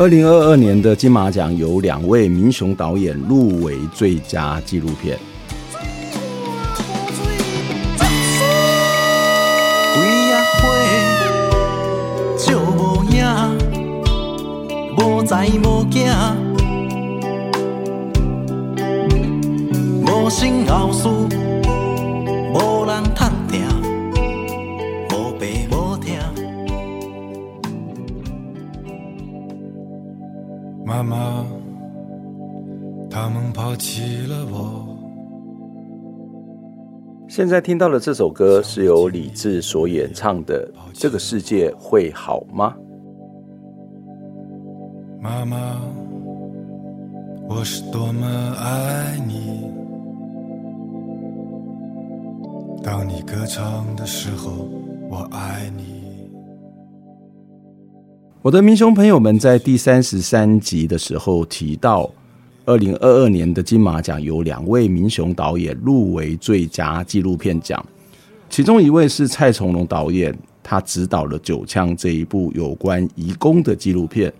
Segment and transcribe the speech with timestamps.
[0.00, 5.29] 二零二二年的金马奖有两位民雄导演入围最佳纪录片。
[37.40, 42.76] 现在听到的这首歌是由李志所演唱的《这个世界会好吗》。
[45.22, 45.80] 妈妈，
[47.48, 48.26] 我是多么
[48.58, 49.72] 爱你。
[52.82, 54.68] 当你歌唱的时候，
[55.08, 56.30] 我爱你。
[58.42, 62.10] 我的民雄朋友们在第三十三集的时候提到，
[62.70, 67.84] 二零二二年的金马奖有两位民雄导演入围最佳纪录片奖，
[68.48, 74.32] 其中一位是蔡从龙导演，他执导了《九枪》这一部有关移工的纪录片。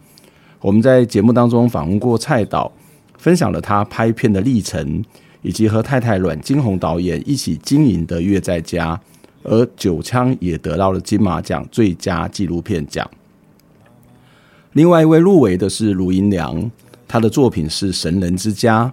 [0.60, 2.70] 我们在节目当中访问过蔡导，
[3.18, 5.04] 分享了他拍片的历程，
[5.42, 9.00] 以及和太太阮金红导演一起经营的乐在家，
[9.42, 13.10] 而《九枪》也得到了金马奖最佳纪录片奖。
[14.74, 16.70] 另外一位入围的是卢银良，
[17.12, 18.84] 他的作品是《神人之家》，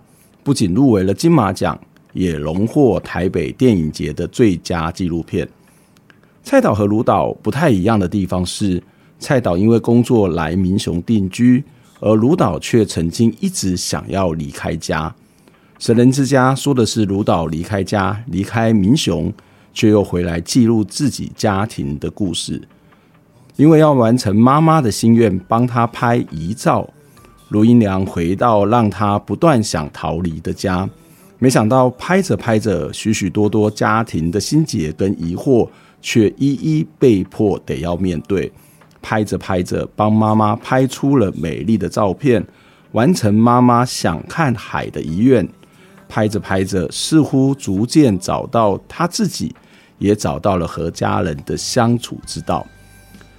[0.43, 1.79] 不仅入围了金马奖，
[2.13, 5.47] 也荣获台北电影节的最佳纪录片。
[6.41, 8.81] 蔡导和卢导不太一样的地方是，
[9.19, 11.63] 蔡导因为工作来民雄定居，
[11.99, 15.07] 而卢导却曾经一直想要离开家。
[15.77, 19.31] 《神人之家》说的是卢导离开家，离开民雄，
[19.75, 22.67] 却又回来记录自己家庭的故事。
[23.57, 26.89] 因为要完成妈妈的心愿，帮他拍遗照，
[27.49, 30.89] 卢英良回到让她不断想逃离的家，
[31.39, 35.67] 没想到拍着拍着，许许多多家庭的心结跟疑惑，
[36.01, 38.51] 却一一被迫得要面对。
[39.01, 42.45] 拍着拍着，帮妈妈拍出了美丽的照片，
[42.91, 45.47] 完成妈妈想看海的遗愿。
[46.09, 49.55] 拍着拍着，似乎逐渐找到他自己，
[49.99, 52.65] 也找到了和家人的相处之道。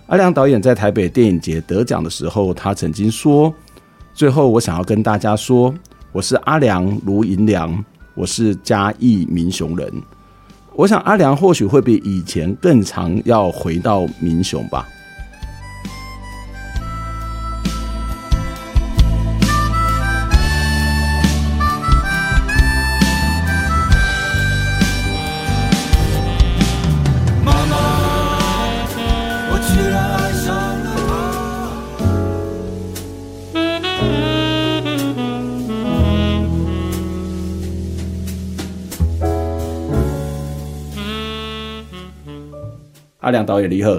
[0.06, 3.52] 阿良导演在台北电影节得奖的时候，他曾经说
[4.18, 5.72] ：“最后，我想要跟大家说，
[6.10, 7.84] 我是阿良卢银良，
[8.16, 9.88] 我是嘉义民雄人。
[10.74, 14.88] 我想阿良或许会比以前更常要回到民雄吧。”
[43.20, 43.90] 阿良导演你好，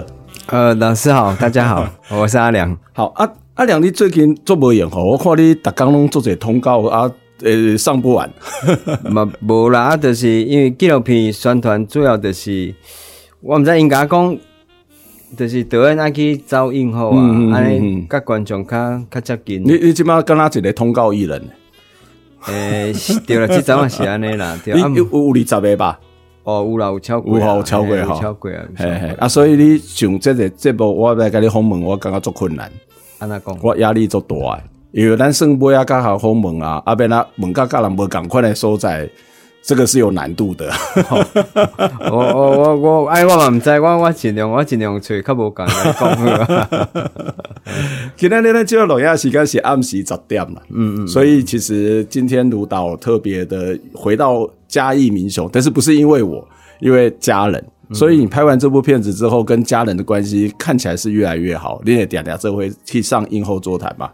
[0.46, 1.86] 呃，老师好，大家好，
[2.18, 2.74] 我是阿良。
[2.94, 5.10] 好，阿阿良，你最近做无用吼？
[5.10, 7.10] 我看你逐工拢做者通告啊，
[7.42, 8.30] 呃，上不完。
[9.04, 12.74] 嘛无啦，就是因为纪录片宣传主要就是，
[13.42, 14.38] 我毋知应该讲，
[15.36, 17.20] 就是导演爱去找映后啊，
[17.52, 19.62] 安尼甲观众较较接近。
[19.64, 21.42] 你你即马敢若一个通告艺人？
[22.46, 26.00] 诶、欸，对了，即阵也是安尼啦，对啊， 有有二十个吧。
[26.44, 32.70] 哦，有啦，有超过，有超过哈，超过啊，嘿嘿啊，所以你上这个节目，我来跟你访问，我感觉足困难。
[33.18, 33.58] 安怎讲？
[33.62, 34.36] 我压力足大，
[34.92, 39.08] 因为咱算尾啊，甲好访问啊，啊，变啊，问甲甲人无共款的所在，
[39.62, 40.72] 这个是有难度的。
[42.10, 46.88] 我我我我，哎，我嘛毋知，我我尽量，我尽量找较无共来讲。
[48.16, 56.46] 今天呢，就要录音时间是暗时十点了，嗯嗯，所以其实今天卢导特别的回到嘉义民雄，但是不是因为我，
[56.80, 57.62] 因为家人，
[57.92, 61.82] 所以你拍完这部片子之后，跟家人的关系看起来是越来越好。
[61.84, 64.12] 你也点点这回去上映后座谈吧。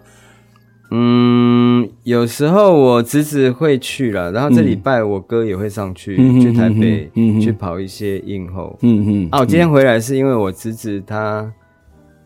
[0.90, 8.76] 嗯，有时候我侄子会去了，然后这礼拜我哥也会上去、嗯、去台北、嗯、去跑一些映后。
[8.82, 9.28] 嗯嗯。
[9.30, 11.52] 啊，我今天回来是因为我侄子他。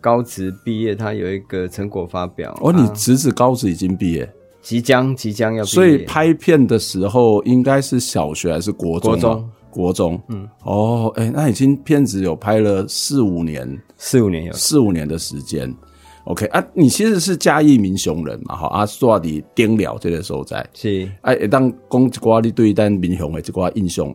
[0.02, 2.58] 高职毕业，他有一个成果发表。
[2.62, 4.26] 哦，你侄子高职已经毕业？
[4.62, 9.10] 即将即将要，所以拍片的时候应该是小学还是国中？
[9.10, 10.22] 国中，国中。
[10.28, 15.74] 嗯，哦，哎、欸，那已经片子有拍了四五年，四五年有四五年的时间。
[16.24, 18.54] OK 啊，你其实是嘉义民雄人嘛？
[18.54, 24.14] 哈，啊，说到底顶寮这个所在是哎，当讲一寡你对咱民雄的一寡印象。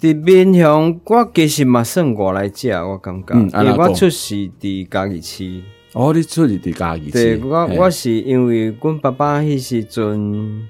[0.00, 5.60] 伫民雄，我其实嘛算外来者，我感觉，嗯、因为我出世伫嘉义市。
[5.94, 7.36] 哦，你出去伫嘉义市？
[7.36, 10.66] 对，我我是因为阮爸爸迄时阵，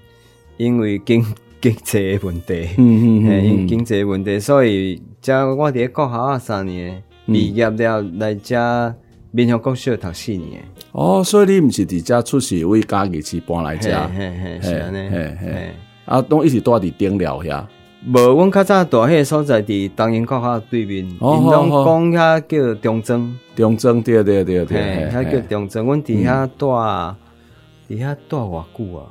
[0.57, 1.25] 因为经
[1.61, 8.93] 经济问题，嗯嗯嗯，经济问题，所以才我伫国校啊三年毕业了来遮
[9.31, 10.61] 闽南国小读四年。
[10.91, 13.91] 哦，所以你毋是伫遮出世，为家己市搬来遮？
[14.09, 15.71] 嘿嘿，是安尼，嘿嘿，
[16.05, 17.65] 啊，拢一直住伫顶寮遐。
[18.05, 25.85] 无，阮较早住迄个所在伫东宁国校对面，因拢讲遐叫中正，中正对对对对，遐叫中正。
[25.87, 29.07] 阮伫遐住，伫遐住偌久啊？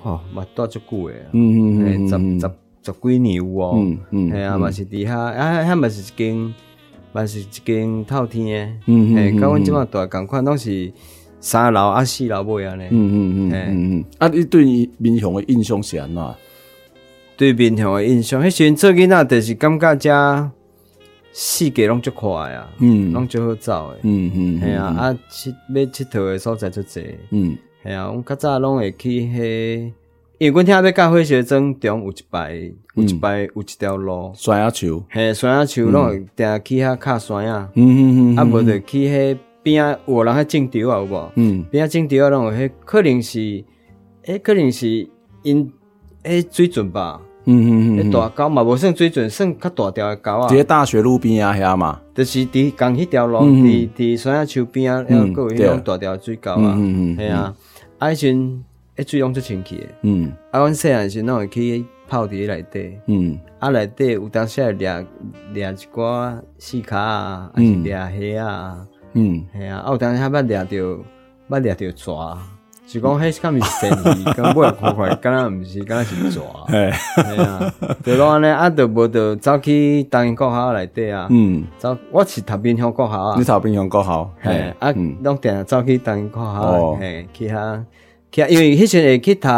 [0.00, 2.52] 吼，嘛住足久诶，嗯嗯十十
[2.82, 6.54] 十几年有哦，嗯嗯，系啊，嘛是伫遐，啊遐嘛是一间，
[7.12, 10.92] 嘛是一间透天诶，嗯嗯，甲阮即马住共款，拢是
[11.40, 16.24] 三楼啊四楼尾安尼，嗯嗯嗯嗯，啊，你对于民雄诶印象是安怎？
[17.36, 20.50] 对面向的印象，迄时阵做囡仔，就是感觉遮
[21.32, 29.92] 世界拢足快啊，嗯，拢足好走诶，嗯嗯，系啊，啊，去要佚佗诶所在足侪，嗯，系啊，阮较早拢会去迄，
[30.38, 32.54] 因为阮听要到火学庄中有一排，
[32.94, 41.32] 有一排有一条路，山仔树，嘿，山仔树拢会定去遐敲山啊，嗯嗯嗯，啊，无就去迄边啊，有人喺种稻啊，有无？
[41.34, 43.64] 嗯，边啊种稻啊，拢有迄，可能是，
[44.22, 45.06] 诶，可能是
[45.42, 45.70] 因
[46.22, 47.20] 诶水准吧。
[47.48, 50.48] 嗯嗯嗯，大沟嘛，无算水准，算较大条的沟啊。
[50.48, 56.74] 伫大学路边啊，遐嘛，就是伫共迄条路，伫伫山仔树边啊，还有个迄种大条水沟啊。
[56.76, 57.54] 嗯嗯，系啊，
[57.98, 58.64] 啊，迄阵
[58.96, 59.88] 迄水拢足清气诶。
[60.02, 62.98] 嗯，啊，阮细汉时拢会去泡伫内底。
[63.06, 65.06] 嗯，啊，内底有当时会掠
[65.52, 67.94] 掠一寡细卡啊，还是掠
[68.34, 68.86] 虾啊。
[69.12, 70.98] 嗯，系啊，啊，有当时还捌掠着，
[71.48, 72.36] 捌掠着蛇。
[72.86, 76.40] 是讲迄是敢毋是生鱼，敢不会看看，敢若毋是，敢若是蛇。
[76.70, 77.74] 哎，系啊，
[78.04, 81.26] 就拢安尼，啊，就无就走去东宁国校内底啊。
[81.28, 83.34] 嗯，走，我是读闽乡国校啊。
[83.36, 84.30] 你读闽乡国校？
[84.40, 84.48] 系
[84.78, 84.94] 啊，
[85.24, 87.82] 拢定走去东宁国校，嘿，去遐，
[88.30, 89.48] 去遐，因为迄时会去读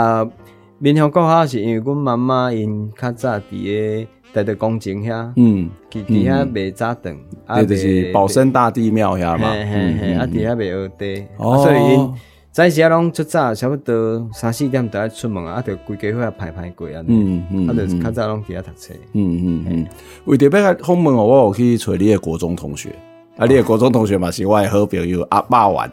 [0.78, 7.14] 闽乡国校，是因为阮妈妈因较早伫个台德工程遐，嗯，去伫遐卖早顿，
[7.44, 12.14] 啊，就是保生大帝庙遐嘛，嘿嘿嘿，啊，伫遐卖蚵嗲，哦，所以因。
[12.50, 19.86] 早时啊，拢出早，差不多三四点就爱出门啊，啊，就规家伙排排过啊，嗯嗯，啊，就较早拢伫遐读册，嗯嗯嗯。
[20.24, 22.88] 为着别个访问哦，我有去找你的国中同学，
[23.36, 25.92] 啊，你的国中同学嘛是我的好朋友阿爸玩，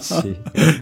[0.00, 0.32] 是。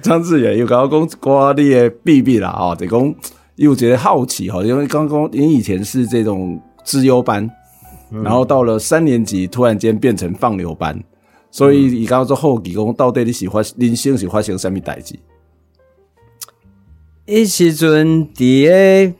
[0.02, 3.14] 张志远又跟我讲过你的秘密啦，哦，就讲
[3.54, 7.48] 又觉得好奇哈，因为刚刚你以前是这种资优班，
[8.10, 11.02] 然后到了三年级突然间变成放牛班。
[11.50, 15.16] 所以伊刚刚做好奇讲，到底你是发人生是发生什么代志？
[17.26, 19.14] 迄时阵伫个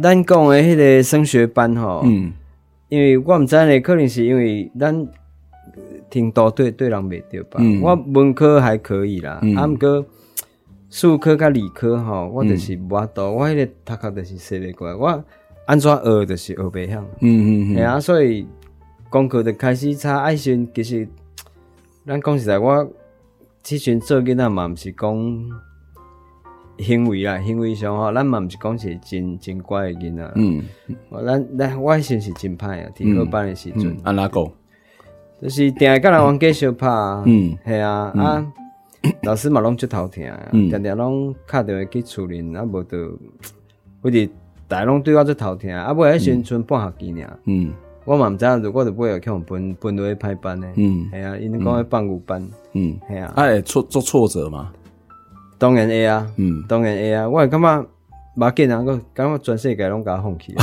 [0.00, 2.32] 咱讲诶迄个升学班吼，嗯，
[2.88, 5.06] 因为我毋知呢，可能是因为咱
[6.08, 7.58] 听多对对人袂对吧？
[7.58, 10.06] 嗯、我文科还可以啦，啊毋过
[10.88, 15.24] 数科甲理科吼，我就是无法度，嗯、我迄个读壳就是说袂过来，我
[15.66, 18.46] 安怎学就是学袂晓，嗯嗯嗯，吓啊，所以
[19.10, 21.06] 功课就开始差，爱心其实。
[22.06, 22.86] 咱讲实在，我
[23.62, 25.50] 之前做囡仔嘛，毋是讲
[26.78, 30.32] 行为啊，行为上吼，咱嘛毋是讲是真真乖诶囡仔。
[30.34, 30.62] 嗯，
[31.24, 33.96] 咱咱我迄阵是真歹啊，听课班诶时阵。
[34.02, 34.50] 安怎讲？
[35.40, 36.88] 就是定下甲人玩计相拍。
[37.24, 38.52] 嗯，系啊啊，
[39.24, 43.18] 老师嘛拢出头疼啊，定定拢敲电话去处理，啊无就，
[44.02, 44.18] 或者
[44.68, 47.38] 大拢对我出头疼，啊尾迄时阵半学期尔。
[47.46, 47.72] 嗯。
[48.04, 50.66] 我嘛毋知影，如果着尾要去互分分落去歹班呢？
[50.76, 54.70] 嗯，系啊，因讲去放牛班，嗯，系啊，啊，会，挫做挫折嘛？
[55.56, 57.26] 当然会啊，嗯，当然会啊。
[57.26, 57.86] 我会感觉
[58.34, 60.54] 马建啊，个感觉全世界拢甲我放弃。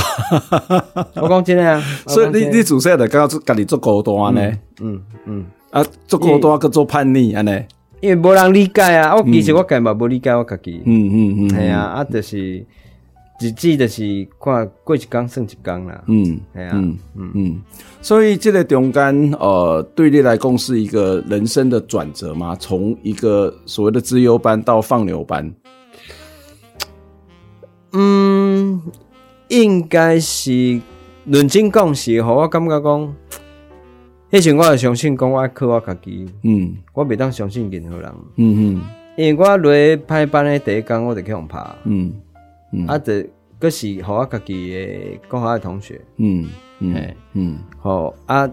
[1.20, 4.58] 我讲真诶啊，所以你你自细就感觉家己做孤单呢？
[4.80, 7.64] 嗯嗯，啊，做孤单个做叛逆安尼，
[8.00, 9.16] 因为无人理解啊。
[9.16, 12.64] 我其实我家嘛无理解我家己，嗯嗯嗯，系啊，啊，就是。
[13.42, 17.30] 日子就是看过一工算一工啦，嗯，系啊，嗯嗯。
[17.34, 17.62] 嗯，
[18.00, 22.56] 所以这个中间，呃，对你来讲是一个人生的转折吗？
[22.60, 25.52] 从一个所谓的资优班到放牛班，
[27.92, 28.80] 嗯，
[29.48, 30.80] 应该是
[31.24, 33.14] 认真讲是，吼我感觉讲，
[34.30, 38.82] 迄时我会相信讲我靠我家己，嗯，我袂当相信任何人，嗯嗯。
[39.14, 41.62] 因为我来排班的第一天，我就去互拍。
[41.84, 42.14] 嗯
[42.72, 46.00] 嗯，啊，这个是互我家己诶国校的同学。
[46.16, 46.48] 嗯
[46.80, 48.48] 嗯嗯，好啊。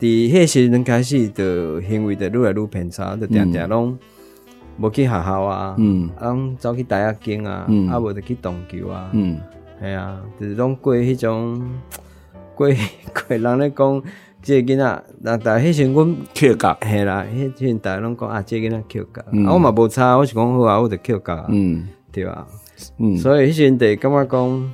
[0.00, 3.98] 伫迄时阵开始，就行为就愈来愈偏差，就定定拢
[4.78, 9.40] 无去学校啊，嗯，拢走去大学经啊，啊无就去动球啊，嗯，
[9.80, 11.60] 系啊，就是拢过迄种
[12.54, 14.02] 过过人咧讲，
[14.40, 22.46] 即个囡仔，但但迄时阵阮缺角，系啦，迄时阵大家拢讲啊，即个囡仔缺角，啊我嘛无差，我是讲好啊，我就缺角，嗯，对啊，
[22.98, 24.72] 嗯，所以迄时阵就感觉讲，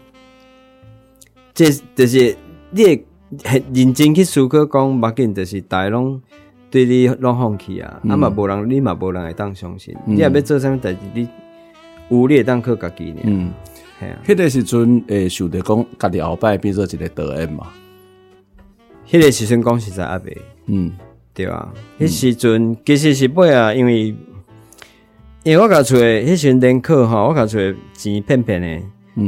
[1.55, 2.37] 这就是
[2.71, 3.05] 你。
[3.43, 6.23] 很认真去思考，讲目镜就是大家拢
[6.71, 11.29] 对你拢放弃啊，啊嘛无人，你嘛无人会当相信，你也要做啥物代志，你
[12.11, 13.23] 有你会当靠家己呢。
[13.25, 13.51] 嗯，
[13.99, 14.23] 系啊。
[14.25, 17.67] 迄个时阵诶，想着讲家己后摆变做一个导演嘛。
[19.09, 20.31] 迄个时阵讲实在阿伯，
[20.67, 20.93] 嗯，
[21.33, 21.75] 对啊。
[21.99, 24.15] 迄时阵其实是尾啊，因为
[25.45, 28.83] 因为我搞出诶，迄时阵连课吼，我搞出诶钱骗骗诶。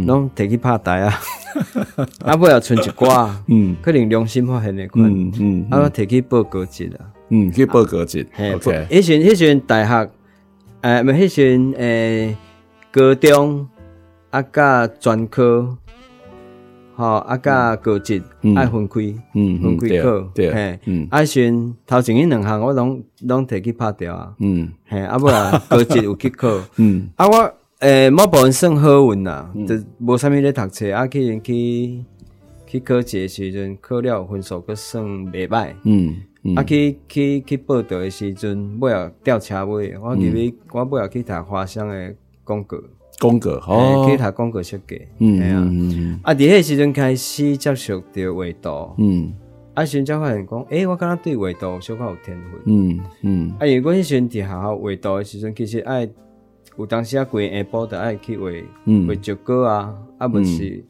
[0.07, 1.15] 拢摕去拍台啊，
[2.25, 10.11] 啊，尾要存一寡，嗯，可能良心发现的款，嗯嗯，啊，摕去报高级啦，嗯，去报高级，OK，迄阵迄阵大学，
[10.81, 12.37] 诶，唔，迄阵诶，
[12.91, 13.69] 高中
[14.31, 15.77] 啊，甲专科，
[16.97, 18.21] 吼，啊，甲高职
[18.57, 19.01] 爱分开，
[19.35, 27.55] 嗯，分开考，对，嘿，嗯，啊，阵头前迄两项我拢拢摕去拍掉啊，嗯，嘿，啊，尾啊， 高职有去考，嗯，啊，我。
[27.81, 32.03] 诶，某部分算好运啦，就无啥物咧读册，啊，去去
[32.67, 36.17] 去考试诶时阵，考了分数阁算袂歹，嗯，
[36.57, 42.79] 啊，去去去报道诶时阵，尾啊吊车尾，我入去，我尾啊去读华商诶广告，
[43.21, 49.33] 广告，哦，去读广告设计，嗯，系啊，啊，伫迄时阵开始接触着画图，嗯，
[49.75, 56.09] 啊，时阵才发现讲，诶，我敢若对画图小可有天分，嗯嗯，啊，因为阮迄时阵伫学校画图诶时阵，其实爱。
[56.79, 58.51] 有当时啊，规下晡着爱去画
[59.09, 60.85] 画石膏啊，啊，不是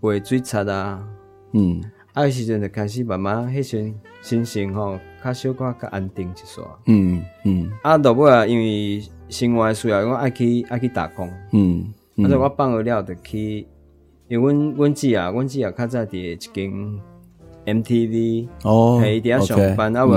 [0.00, 1.06] 画水擦啊，
[1.52, 1.80] 嗯，
[2.12, 13.66] 啊，迄时阵就开始慢慢，迄时阵心情吼较小可较安定一些，嗯嗯，啊，到尾啊，因为生活需要，我爱去爱去打工，嗯，啊，所以我放学了就去，
[14.28, 16.72] 因为阮阮姊啊，阮姊啊较早伫一间
[17.66, 20.12] MTV 哦，喺底下上班啊，无，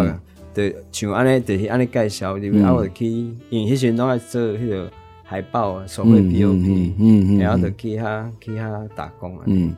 [0.54, 3.08] 就像安尼，就是安尼介绍，因为啊，我就去，
[3.50, 4.92] 因为迄时拢爱做迄个。
[5.24, 9.74] 海报啊，手绘 P O P，然后就去遐去遐打工啊，嗯，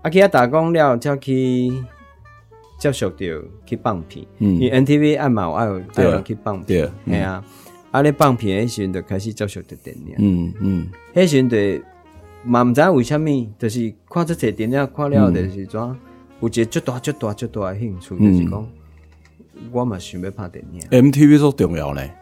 [0.00, 1.70] 啊去遐打工了，才去
[2.78, 7.44] 接触着去放片，因为 N T V 爱嘛有爱有爱人去放片，系啊，
[7.96, 11.84] 啊咧放片迄时阵就开始接触着电影，嗯嗯，迄时阵就
[12.44, 15.80] 嘛毋知为虾米，就是看这些电影看了就是怎，
[16.40, 18.68] 有一个足大足大足大的兴趣，就是讲
[19.72, 22.14] 我嘛想要拍电影，M T V 足重要咧。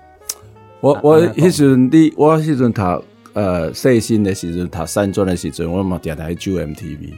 [0.81, 7.15] 我我迄时阵你我迄时阵读呃细心的时阵读三专的时阵，我嘛定定去追 MTV，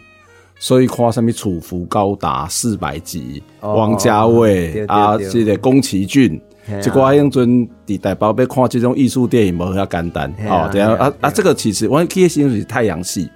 [0.58, 6.40] 所以看什么楚服高达四百集，王家卫啊，这个宫崎骏，
[6.82, 10.68] 这个迄阵伫台北要看这种艺术电影无遐简单哦。
[10.70, 13.28] 对啊啊啊，这个其实我记得是是太阳系，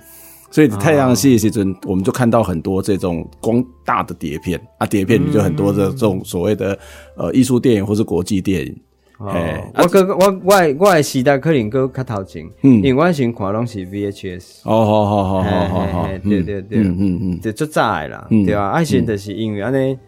[0.50, 6.78] 所以太阳系的时阵我们就看到很多这种光大的碟片啊，碟片里就很多的这种所谓的
[7.16, 8.76] 呃艺术电影或是国际电影。
[9.18, 9.30] 哦，
[9.74, 14.60] 我个我我我的时代可能搁较头前，因为我先看拢是 VHS。
[14.64, 19.98] 哦，好好好好好好，对对对，嗯嗯嗯，就足早诶啦，对啊，啊时就是因为安尼，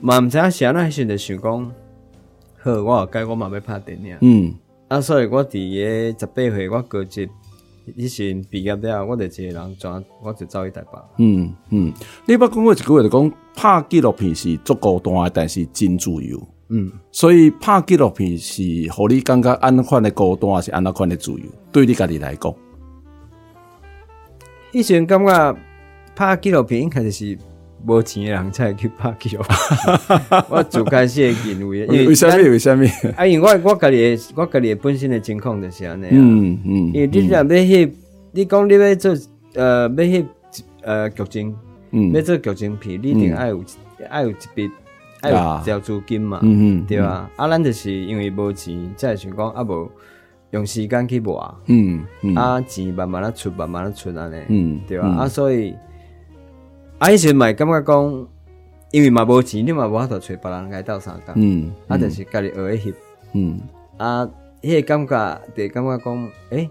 [0.00, 1.72] 嘛毋知影是安怎时就想讲，
[2.62, 4.54] 好，我改我嘛要拍电影，嗯，
[4.88, 5.52] 啊，所以我伫
[6.12, 7.26] 个十八岁，我高职，
[7.96, 10.98] 迄时毕业了，我就一个人转，我就走去台北。
[11.16, 11.90] 嗯嗯，
[12.26, 16.38] 你捌讲过一句话，就讲拍纪录片是足孤单诶，但是真自由。
[16.68, 18.62] 嗯，所以拍纪录片是，
[18.92, 21.46] 互你感觉安款的孤单，还是安那款的自由？
[21.72, 22.54] 对你家己来讲，
[24.72, 25.56] 以前感觉
[26.14, 27.38] 拍纪录片应该就是
[27.86, 29.40] 无钱的人才会去拍球。
[30.48, 32.36] 我最开始会认为，为什么？
[32.36, 32.80] 为啥物？
[33.16, 36.10] 啊，因为我我家己我家己本身的情况就是安尼啊。
[36.12, 37.90] 嗯嗯，因为你若要翕，
[38.32, 39.16] 你讲你要做
[39.54, 40.24] 呃要翕
[40.82, 41.56] 呃剧情，
[41.92, 43.64] 嗯，要做剧情片，你一定爱有
[44.08, 44.70] 爱有一笔。
[45.22, 47.30] 爱有交租金嘛，嗯嗯，对吧？
[47.36, 49.86] 啊，咱就是因为无钱，才会想讲啊，无
[50.52, 52.02] 用时间去磨，嗯，
[52.34, 55.06] 啊，钱慢慢啊出，慢慢啊出安尼，嗯，对吧？
[55.08, 55.74] 啊，所以
[57.00, 58.28] 啊，以前嘛感觉讲，
[58.90, 62.94] 因为嘛无钱，你嘛无法度找别人来斗相共，嗯，啊，就是家己学会翕，
[63.32, 63.58] 嗯，
[63.96, 64.28] 啊，
[64.60, 66.68] 迄个感觉，就感觉讲，诶，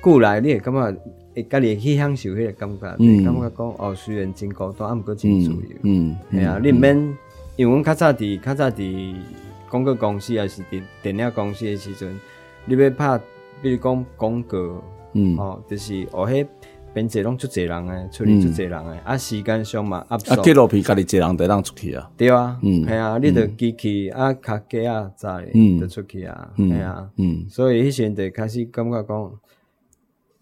[0.00, 0.96] 过来你会感觉，
[1.34, 7.18] 会家己去享受迄个感觉，嗯，感觉讲，哦，虽然真孤单，啊，毋过真自由，嗯，系啊，你毋免。
[7.56, 9.14] 因为阮较早伫较早伫
[9.68, 12.18] 广告公司，还是伫电影公司诶时阵，
[12.64, 13.20] 你要拍，
[13.60, 16.46] 比如讲广告，嗯，哦，就是哦，迄
[16.92, 29.32] 编辑拢出侪人诶，处理出侪人诶，啊，时间上嘛，啊，纪录片家己侪人得当出去啊，对啊，嗯，系啊，你着机器啊，卡机啊，在，嗯，得出去啊，系啊，嗯，所以迄时阵就开始感觉讲，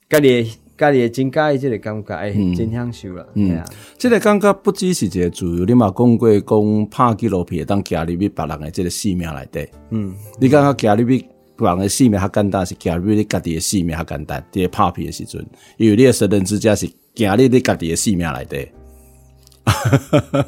[0.08, 0.52] 家己。
[0.78, 3.26] 家己会真介意即个感觉，哎、嗯，真享受啦。
[3.34, 3.64] 嗯，啊，
[3.98, 9.68] 即个感觉不只是一个自由，你嘛讲过讲拍纪录片，当加入去别人诶即个性命内底。
[9.90, 11.28] 嗯，你感觉加入去别
[11.66, 14.44] 人的性命较简单，是加入你家己的性命较简单？
[14.52, 15.44] 伫个拍片的时阵，
[15.76, 18.68] 因为你的神人之家是行入你家己的性命内底。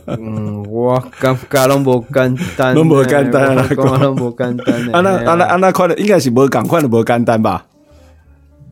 [0.06, 4.94] 嗯，我感觉拢无简单，拢无简单啦，讲拢无简单。
[4.94, 7.66] 啊那啊那啊那款的应该是无共款的无简单吧？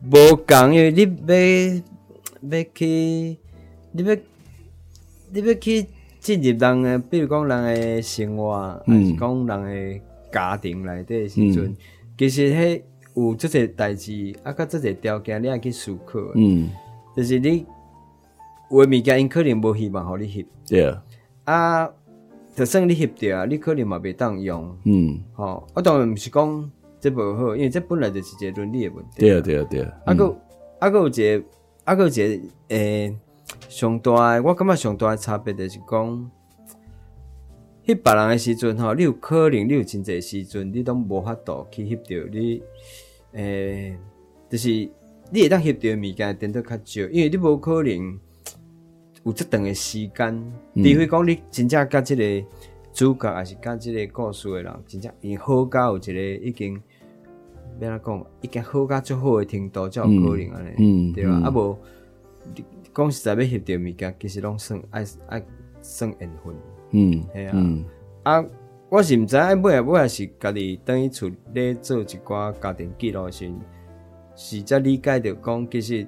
[0.09, 3.37] 无共，因为你要要去，
[3.91, 4.15] 你要
[5.31, 5.85] 你要去
[6.19, 11.77] 进入人诶，比如讲人诶生活，还是讲人诶家庭内底诶时阵，嗯、
[12.19, 12.81] 其实迄
[13.15, 16.19] 有即个代志，啊，甲即个条件，你爱去思考。
[16.35, 16.69] 嗯，
[17.15, 17.65] 就是你
[18.69, 20.45] 有诶物件，因可能无希望互你翕。
[20.67, 21.01] 对啊。
[21.45, 21.89] 啊，
[22.53, 24.77] 就算你翕着啊，你可能嘛袂当用。
[24.83, 25.17] 嗯。
[25.33, 26.71] 吼，我当然毋是讲。
[26.99, 29.21] 这无好，因为这本来就是一个伦理的问题。
[29.21, 29.93] 对啊，对啊，对啊。
[30.05, 30.37] 啊个
[30.79, 31.45] 啊个有一个
[31.85, 33.15] 啊个有一个诶，
[33.69, 36.31] 上大的我感觉上大的差别就是讲，
[37.93, 42.61] 翕别人诶时阵吼，你有可能你有真侪时阵，你都无法度去翕到你
[43.33, 43.97] 诶，
[44.49, 44.69] 就是
[45.31, 48.19] 你会当翕到物件，变得较少，因为你无可能
[49.23, 52.47] 有这长诶时间，除非讲你真正甲即个
[52.93, 56.13] 主角，还是甲即个故事诶人，真正因好到有一个
[56.45, 56.81] 已经。
[57.81, 61.31] 要安怎讲，已经好甲足好诶程度才有可能安尼，对吧？
[61.45, 61.77] 啊无，
[62.93, 65.41] 讲实在要翕着物件，其实拢算爱爱
[65.81, 66.53] 算缘分。
[66.91, 67.51] 嗯，系啊。
[67.53, 67.85] 嗯、
[68.23, 68.45] 啊，
[68.89, 73.51] 我是毋知影尾啊尾啊是家己等于厝咧做一寡家庭记录时，
[74.35, 76.07] 是则理解着讲，其实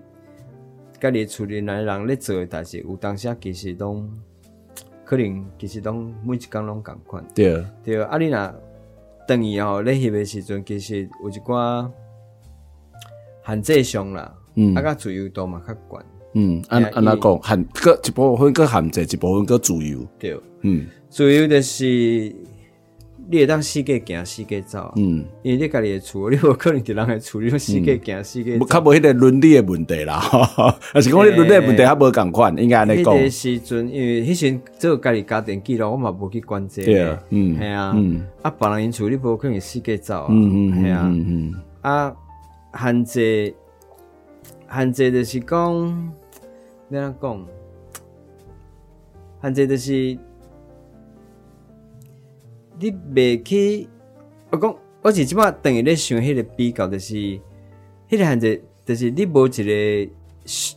[0.99, 4.09] 家己厝里内人咧做诶代志，有当时其实拢
[5.05, 7.25] 可能其实拢每一工拢共款。
[7.35, 8.53] 对啊，对啊，你若。
[9.27, 11.89] 等于哦，咧翕的时阵，其实有一寡
[13.45, 21.83] 限制上啦，嗯，啊，个自由度嘛较悬，嗯，按按那讲，限个一部分个限制，一部分个自由，对，嗯，自由就是
[23.29, 30.19] 你会当四界行，四界走，嗯，因为你家己的厝，你无可能伫人个厝，你四界行，四界走，较无迄个伦理的问题啦，
[30.93, 33.15] 还是讲你伦理的问题较无共款，应该安尼讲。
[33.15, 42.15] 迄个时阵，因为迄时做家己家庭记录，我嘛无去关注，对啊，嗯，系啊，嗯，啊，别人因厝你无可能四界走啊，嗯嗯，系啊，嗯啊，
[42.77, 43.53] 限制，
[44.73, 46.13] 限制就是讲，
[46.89, 47.45] 要安怎讲，
[49.43, 50.17] 限制就是。
[52.81, 53.87] 你袂去，
[54.49, 57.39] 我讲，我是即摆等于咧想迄个比较，就是迄
[58.09, 60.11] 个限制，就是你无一个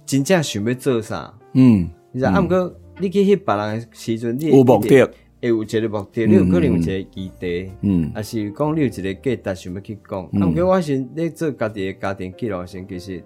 [0.05, 13.25] 真正想要做啥，嗯，你知，啊，毋过你去翕别人诶时阵，你有目的，会有一个目的，你有可能有一个期待，嗯，啊是讲你有一个价值想要去讲，啊，毋过我是咧做家己诶家庭记录时，其实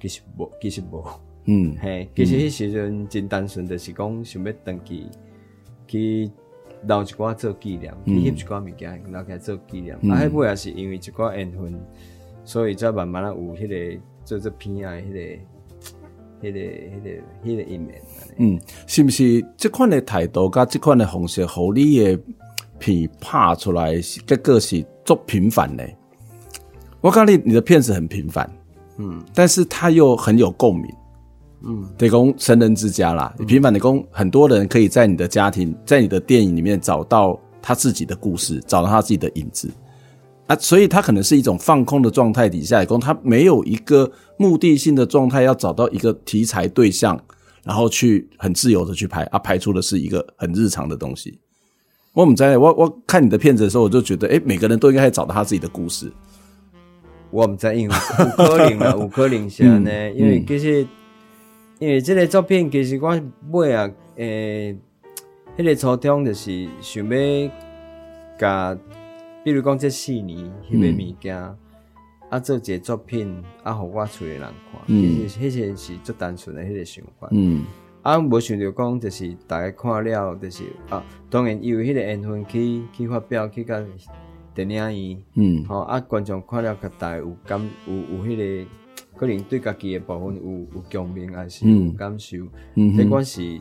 [0.00, 1.04] 其实无，其实无，
[1.46, 5.06] 嗯，嘿，其实迄时阵真单纯，就是讲想要登记
[5.88, 6.30] 去。
[6.82, 9.96] 留一寡做纪念，去翕一寡物件，留起来做纪念。
[9.96, 11.74] 啊，迄尾也是因为一寡缘分，
[12.44, 15.18] 所以才慢慢啊有迄个做做片啊，迄个、
[16.42, 17.10] 迄个、迄个、
[17.44, 18.00] 迄个一面。
[18.38, 22.18] 嗯，是不是这款的态度甲这款的方式，互你的
[22.78, 25.88] 片拍出来，结果是足平凡的？
[27.00, 28.48] 我讲你，你的片子很平凡，
[28.98, 30.92] 嗯，但是它又很有共鸣。
[31.62, 39.68] 嗯，得供成人之家啦，你平凡的供，很多人可以在你的家庭，在你的电影里面找到他自己的故事，找到他自己的影子
[40.46, 47.18] 啊，所以他可能是一种放空的状态底下，供他没有一个目的性的状态，要找到一个题材对象，
[47.64, 51.40] 然后去很自由的去拍啊，拍出的是一个很日常的东西。
[52.12, 56.12] 我们在我我看你的片子的时候，我就觉得，诶，每个人都应该找到他自己的故事。
[57.30, 60.86] 我们在因为五颗零啊，五颗零下呢，因为其实。
[61.78, 64.78] 因为这个作品其实我尾啊，诶、欸，迄、
[65.58, 67.50] 那个初衷就是想要
[68.38, 68.78] 甲，
[69.44, 71.56] 比如讲即四年迄个物件，嗯、
[72.30, 77.28] 啊做一个作品，啊互我厝里人看，嗯、其实迄个是最单纯诶迄个想法。
[77.32, 77.66] 嗯，
[78.00, 83.84] 啊无想着讲就是大家看了，就是啊，当然因为迄个缘分去去发表去甲
[84.54, 88.70] 电影院，嗯，哦啊，观众看了甲大有感有有迄、那个。
[89.16, 90.42] 可能对家己的部分有
[90.74, 92.36] 有共鸣，还是有感受。
[92.74, 93.60] 嗯，这关系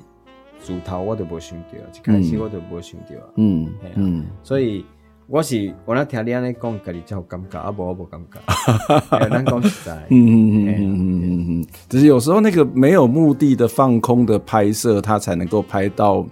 [0.60, 3.16] 自头我都无想到，一开始我都无想到。
[3.38, 4.26] 嗯，系啊。
[4.44, 4.86] 所以
[5.28, 8.40] 我是我那听你安尼讲，家己才有尴尬，啊无我无尴尬。
[9.30, 16.26] 咱讲实在，嗯嗯嗯嗯嗯嗯嗯，只是有时候那个没有目的的放空的拍摄，它才能够拍到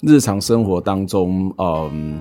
[0.00, 2.20] 日常生活当中，嗯，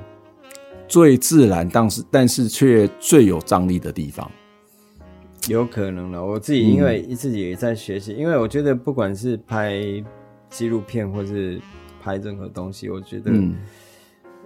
[0.88, 4.30] 最自然，但是但是却最有张力的地方。
[5.48, 9.82] 有可能了，我自己因为自己也在学习，嗯、因为我觉得不管是拍
[10.50, 11.60] 纪录片或是
[12.02, 13.32] 拍任何东西，我觉得。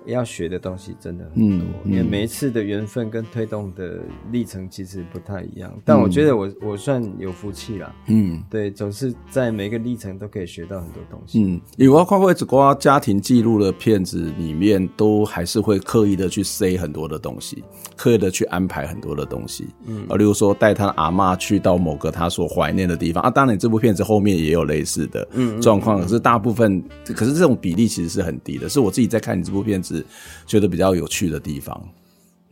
[0.06, 4.00] 嗯要学的东西真的很多，嗯嗯、因为每一次的缘分跟推动的
[4.32, 5.72] 历程其实不太一样。
[5.86, 11.44] 但我觉得我我算有福气啦，嗯，对，总是在每个历程都可以学到很多东西。
[11.44, 17.64] 嗯，因为我看过一寡家庭记录的片子里面，都还是会刻意的去塞很多的东西，
[17.96, 19.68] 刻意的去安排很多的东西。
[19.86, 25.28] 嗯，啊，例如说带他阿妈去到某个他所怀念的地方啊，当然这部片子后面也有类似的
[25.62, 28.68] 状况，可是大部分，可是这种比例其实是很低的。
[28.68, 29.90] 是我自己在看你这部片子。
[29.95, 30.06] 是
[30.45, 31.89] 觉得比较有趣的地方，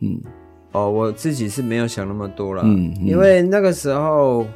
[0.00, 0.20] 嗯，
[0.72, 4.46] 哦，我自己是没有想那么多了，嗯，嗯，因为那个时候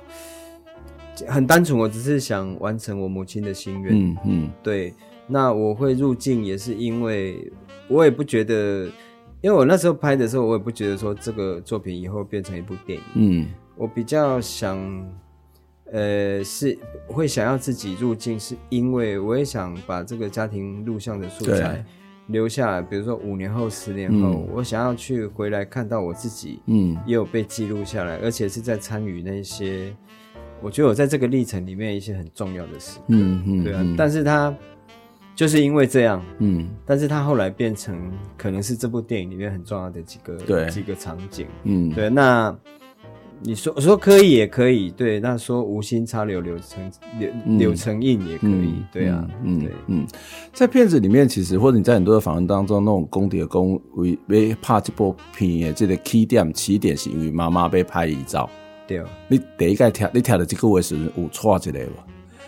[1.27, 4.92] 很单纯，我只是想完成我母亲的心愿，嗯嗯，对，
[5.27, 7.51] 那我会入境也是因为
[7.88, 8.87] 我也不觉得，
[9.40, 14.79] 因为我那时候拍的时候，我也不觉得说这个作品以后变成一部电影，嗯，我比较想，
[15.92, 21.85] 呃，是会想要自己入境，是因为我也想把这个家庭录像的素材。
[22.29, 29.95] 留下来，比如说五年后、十年后，嗯、我想要去回来看到我自己，嗯，也有被记录下来，而且是在参与那些，
[30.63, 34.55] 我觉得我在这个历程里面一些很重要的事，嗯嗯，对啊，嗯、但是他
[35.35, 40.69] 就是因为这样，嗯，但是他后来变成可能是这部电影里面很重要的几个对。
[40.71, 42.57] 几个场景，嗯，对，那。
[43.47, 50.07] 你说说可以也可以，对，那说无心插柳柳成柳柳成荫也可以，嗯、对啊，嗯，对，嗯，
[50.55, 58.49] 在片子里面，其实或者你在很多的访问当中，那种公的公为为拍这部片的这个起点起点是因为妈妈被拍遗照，
[58.87, 62.07] 对，你第一个听你听的这个位是有错之类吧？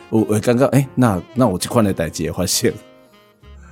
[0.09, 2.73] 我我感觉哎，那那我这款的代志发生，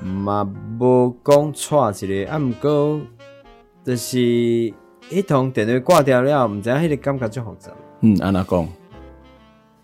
[0.04, 0.44] 嘛
[0.78, 3.00] 无讲错一个，啊，毋过
[3.82, 4.74] 就是。
[5.10, 7.70] 一通电话挂掉了，毋知影迄个感觉就复杂。
[8.00, 8.68] 嗯，安那讲？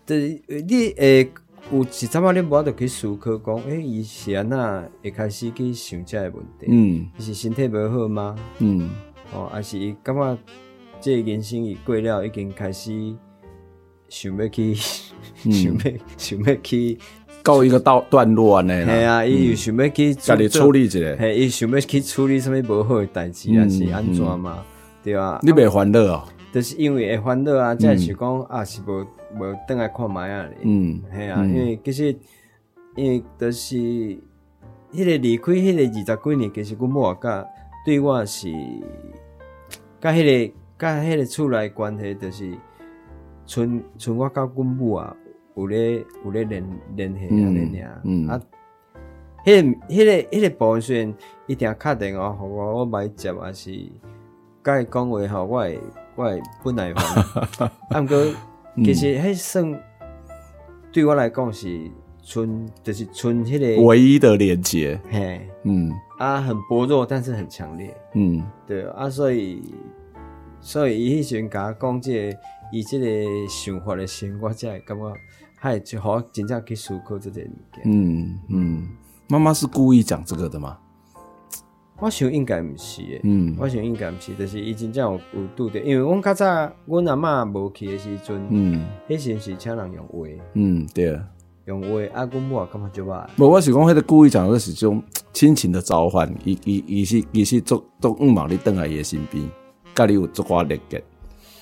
[0.05, 1.31] 就是你诶，
[1.71, 6.65] 有一阵啊，你无法度去思考讲，诶，伊是安那会开始去想这个问题。
[6.67, 8.35] 嗯，伊是身体无好吗？
[8.59, 8.89] 嗯，
[9.33, 10.37] 哦，还是伊感觉
[10.99, 12.91] 这人生已过了，已经开始
[14.09, 14.73] 想要去，
[15.37, 16.97] 想要想要去
[17.41, 18.85] 告一个道段落安尼啦。
[18.85, 24.63] 系啊，伊又想要去家己处理一下，嘿伊想要去处理什么无好的代志，还是安怎嘛？
[25.03, 26.27] 对啊，你袂欢乐啊？
[26.53, 29.07] 就是因为会烦恼啊，才是讲啊，是无
[29.39, 30.45] 无倒来看麦啊。
[30.59, 32.13] 嗯，系啊，因为其实
[32.97, 34.19] 因为就是迄
[35.05, 37.47] 个离开迄个二十几年，其实阮某甲
[37.85, 38.51] 对我是
[40.01, 42.53] 甲迄个甲迄个厝内关系，就是
[43.45, 45.15] 剩剩我甲阮某啊
[45.55, 46.63] 有咧有咧联
[46.97, 48.01] 联系安尼尔。
[48.03, 48.41] 嗯，啊，
[49.45, 51.13] 迄个迄个迄个部分虽然
[51.47, 53.71] 一定要敲电话互我，我买接啊是。
[54.63, 55.79] 该讲话吼，我会
[56.15, 57.03] 我会不耐烦。
[57.89, 58.17] 啊，毋过
[58.77, 59.83] 其实迄算
[60.91, 61.89] 对我来讲是
[62.23, 64.99] 纯，就是纯迄个唯一的连接。
[65.09, 67.95] 嘿，嗯，啊，很薄弱，但是很强烈。
[68.13, 69.73] 嗯，对啊，所以
[70.59, 72.37] 所以伊迄时阵甲我讲这个
[72.71, 73.05] 伊即个
[73.49, 75.13] 想法的时候，我才会感觉，
[75.57, 77.83] 还就好真正去思考即个物件。
[77.85, 78.87] 嗯嗯，
[79.27, 80.77] 妈妈是故意讲这个的吗？
[82.01, 86.45] 我想应该毋是诶，嗯，我想应该毋是，就是伊真正有有拄着，因为阮较早
[86.87, 91.23] 阮阿嬷无去诶时阵，嗯，迄时是请人用话，嗯，对啊，
[91.65, 93.27] 用话啊，阮某感觉就歹。
[93.37, 99.47] 无，我是讲迄个故意讲的是种亲情的召唤，伊伊伊是伊是做做毋望你倒来伊诶身边，
[99.93, 101.03] 甲你有足寡连结。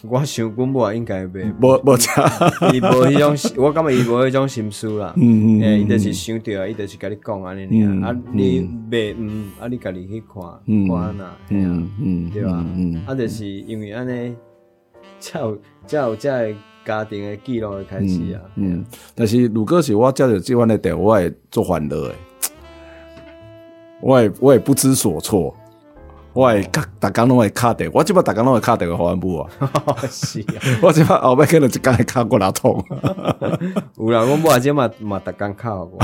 [0.08, 2.24] 我想阮某应该袂，无无差，
[2.74, 5.14] 伊无迄种，我感觉伊无迄种心思啦。
[5.18, 10.44] 嗯嗯，诶，伊就是想着啊，伊就是甲你讲安尼尔，啊，你袂，嗯，啊，你家己去看，
[10.88, 12.66] 看呐，嗯嗯，对吧？
[12.78, 14.34] 嗯，啊，就是因为安尼，
[15.20, 18.42] 才有才有这个家庭的记录的开始啊。
[18.56, 22.16] 嗯，但是如果是我接到这款的电话，我会做烦恼诶，
[24.02, 25.54] 我也我也不知所措。
[26.34, 27.90] 我会卡，大家拢会卡的。
[27.92, 29.50] 我即摆大家拢会卡的个好安部啊。
[30.10, 32.84] 是啊，我即摆后摆可能一工会卡过来痛。
[33.98, 35.98] 有啦，我无即嘛嘛逐工卡过。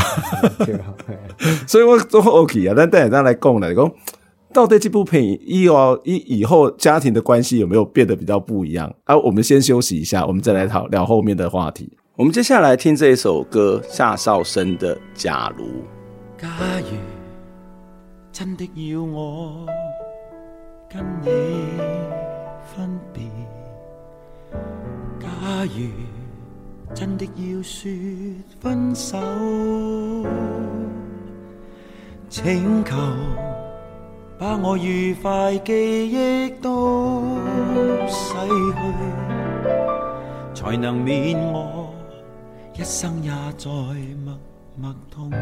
[1.67, 2.73] 所以我都 OK 啊。
[2.75, 3.91] 但等下再来讲来讲，
[4.51, 8.93] 到底这部片以后以以后家庭的关系有没有变得比较不一样？
[9.03, 11.91] 啊，我们先休息一下，我们再来讨聊后面的话题。
[12.15, 15.65] 我们接下来听这一首歌，夏少生的《假如》。
[16.41, 16.47] 假
[16.79, 16.97] 如
[18.31, 19.65] 真的要我。
[20.95, 21.27] 跟你
[22.73, 23.21] 分别。
[25.19, 25.27] 假
[25.65, 25.89] 如
[26.93, 27.91] 真的要说
[28.61, 29.17] 分手，
[32.29, 32.95] 请求
[34.39, 37.21] 把我愉快记忆都
[38.07, 38.33] 洗
[40.53, 41.93] 去，才能免我
[42.73, 43.69] 一生也在
[44.23, 44.33] 默
[44.77, 45.35] 默痛苦。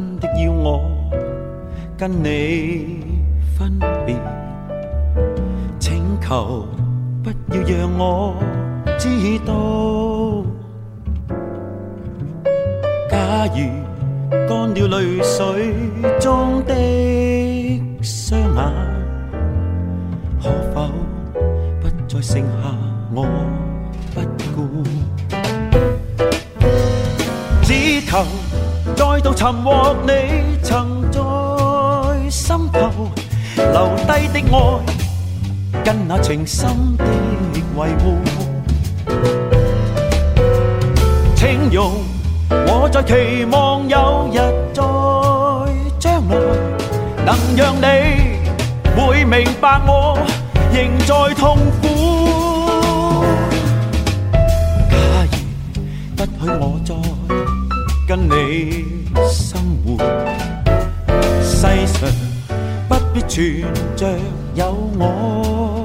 [0.00, 0.80] 真的要我
[1.98, 3.04] 跟你
[3.54, 4.16] 分别，
[5.78, 6.66] 请求
[7.22, 8.34] 不要让我
[8.98, 10.42] 知道。
[13.10, 13.58] 假如
[14.48, 15.74] 干了泪水
[16.18, 16.72] 中的
[18.02, 18.72] 双眼，
[20.42, 20.88] 可否
[21.82, 22.74] 不再剩下
[23.14, 23.26] 我
[24.14, 24.22] 不
[24.56, 24.82] 顾？
[27.62, 28.24] 只求
[29.20, 31.20] 再度寻获你曾在
[32.30, 33.10] 心头
[33.54, 34.80] 留低的爱，
[35.84, 37.04] 跟那情深的
[37.76, 38.16] 维护，
[41.36, 41.92] 请容
[42.50, 44.38] 我在期望有日
[44.72, 44.82] 在
[45.98, 46.34] 将来，
[47.26, 47.84] 能让你
[48.96, 50.18] 会明白我
[50.72, 51.88] 仍在痛苦。
[54.88, 54.96] 假
[55.30, 55.36] 如
[56.16, 56.94] 不许我再
[58.08, 58.99] 跟你
[61.42, 62.10] 世上。
[62.88, 63.62] 不必存
[63.96, 64.06] 着
[64.54, 65.84] 有我。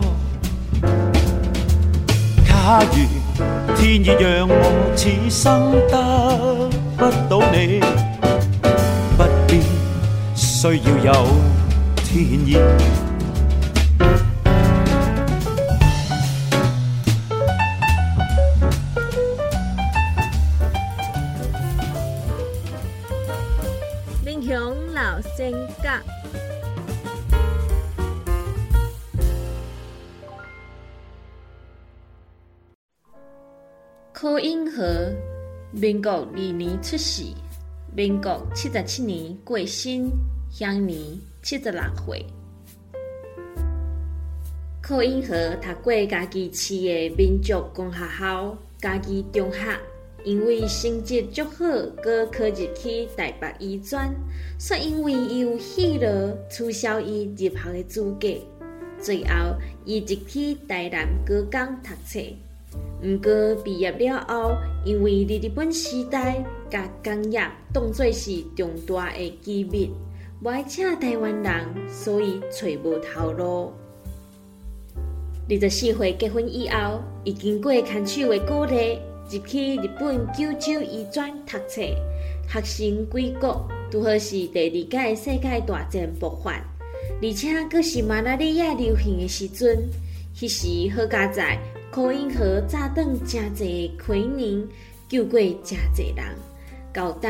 [2.48, 4.54] 假如天意让我
[4.96, 7.80] 此生得不到你，
[9.16, 9.62] 不必
[10.36, 11.28] 需要有
[11.98, 12.58] 天意。
[35.78, 37.26] 民国二年出世，
[37.94, 40.10] 民国七十七年过身，
[40.50, 40.98] 享年
[41.44, 42.26] 七十六岁。
[44.82, 49.78] 柯英和读过家己市的民族公学校，家己中学，
[50.24, 51.68] 因为成绩足好，
[52.02, 54.16] 哥考入去台北医专，
[54.58, 58.30] 却因为伊有戏路，取消伊入学的资格。
[58.98, 62.22] 最后，伊入去台南高工读册。
[63.04, 67.40] 毋过毕业了后，因为伫日本时代，甲工业
[67.72, 69.92] 当作是重大的机密，
[70.42, 73.72] 无爱请台湾人，所以找无头路。
[75.48, 78.98] 二十四岁结婚以后，伊经过牵手的鼓励，
[79.30, 81.82] 入去日本九州医专读册，
[82.48, 86.54] 学成归国，拄好是第二届世界大战爆发，
[87.22, 89.88] 而且阁是马拉利亚流行的时阵，
[90.36, 91.60] 迄时好佳在。
[91.96, 94.62] 柯英和早断真济亏年，
[95.08, 96.26] 救过真济人，
[96.92, 97.30] 到则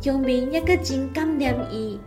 [0.00, 1.98] 乡民也阁真感念伊。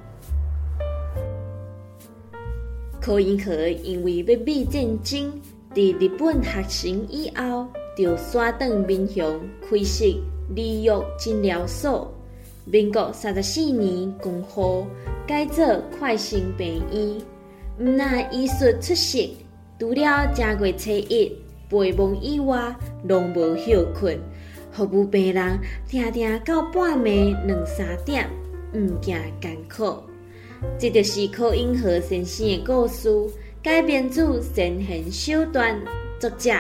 [3.02, 5.42] 柯英和因为要美战争，
[5.76, 7.68] 伫日本学成以后，
[7.98, 12.10] 就徙回民雄开设儿幼诊疗所。
[12.64, 14.88] 民国三十四年公布
[15.28, 15.66] 改做
[16.00, 17.18] 快生病院，
[17.82, 19.20] 毋但医术出色，
[19.78, 21.30] 除了正月初一。
[21.70, 22.76] 陪伴以外，
[23.08, 24.18] 拢无休困，
[24.72, 28.30] 服务病人，常常到半暝两三点，
[28.74, 29.98] 毋惊艰苦。
[30.80, 33.10] 这就是柯英和先生的故事，
[33.62, 34.26] 改编自
[34.56, 35.76] 《神行小段》，
[36.20, 36.52] 作者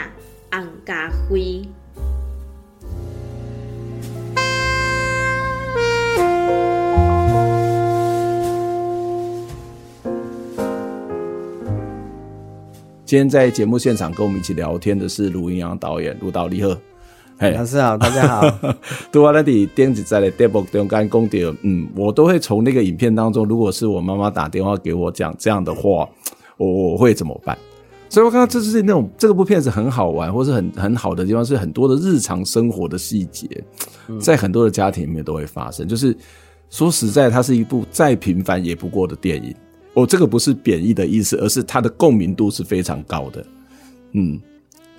[0.51, 1.67] 洪家辉。
[13.07, 16.75] 今天在节目现场跟我们一起聊天的是卢云阳导演，卢导你好，
[17.37, 18.41] 嘿，老师好，大家好。
[19.09, 26.05] 对啊，那你电子在的电波中间讲到，嗯，我都会从那个影片当中，如果是我妈妈打电话给我讲这样的话，
[26.57, 27.57] 我我会怎么办？
[28.09, 33.47] 所以我看到这是那种这个部片子很好玩，或是很很好的地方，是很多的日常生活的细节，
[34.19, 35.87] 在很多的家庭里面都会发生。
[35.87, 36.13] 就是
[36.69, 39.55] 说实在，它是一部再平凡也不过的电影。
[39.97, 43.43] 我、哦、这个不是贬义的意思，而是它的共鸣度是非常高的。
[44.11, 44.39] 嗯，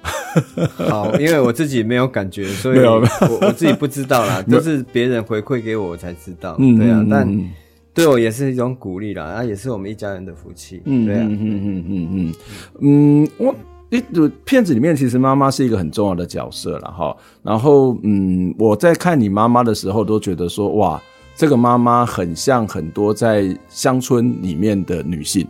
[0.75, 3.01] 好，因为我自己没有感觉，所以我
[3.41, 6.57] 我自己不知道啦，都是别人回馈给我，我才知道。
[6.59, 7.49] 嗯，对啊，但
[7.95, 10.83] 对我也是一种鼓励啦，啊，也是我们一家人的福气。
[10.85, 12.35] 嗯，对啊，嗯嗯嗯嗯嗯
[12.81, 13.55] 嗯，我
[13.91, 14.03] 一
[14.45, 17.17] 片子里面其实妈妈是一个很重要的角色了哈。
[17.45, 21.01] 然后嗯，我在看你妈妈的时候，都觉得说哇。
[21.39, 25.47] 这个妈妈很像很多在乡村里面的女性，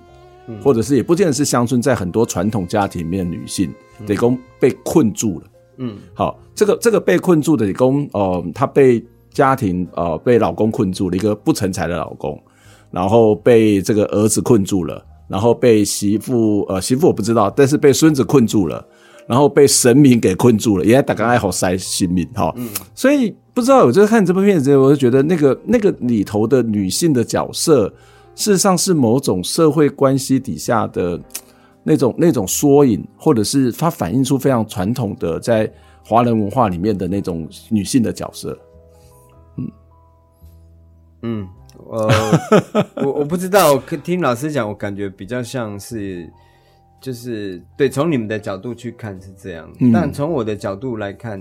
[0.46, 3.72] 嗯、或者是也不见得是乡村，在很多传统家庭里面的女性，
[4.06, 5.46] 得公被困住了。
[5.78, 12.38] 嗯，好，这个这个被困住的得公哦，她被家庭呃被老公困住了，一个不成才的老公，
[12.90, 18.86] 然后被这个儿子困住了，然后被媳妇呃媳妇我不知道，但是被孙子困住了。
[19.26, 27.92] 然后被神明给困住了，也大家爱好塞性命哈，嗯、所以不知道我就看这部片子，我就觉得那个那个里头的女性的角色，
[28.36, 31.20] 事实上是某种社会关系底下的
[31.82, 35.68] 那种那种缩影，或者是它反映出非常传统的在
[36.04, 38.56] 华人文化里面的那种女性的角色。
[39.56, 39.70] 嗯
[41.22, 41.48] 嗯，
[41.90, 42.08] 呃，
[43.02, 46.30] 我我不知道，我听老师讲，我感觉比较像是。
[47.00, 51.40] 就是对，从你们的角度去看是这样，嗯、但从我的角度来看，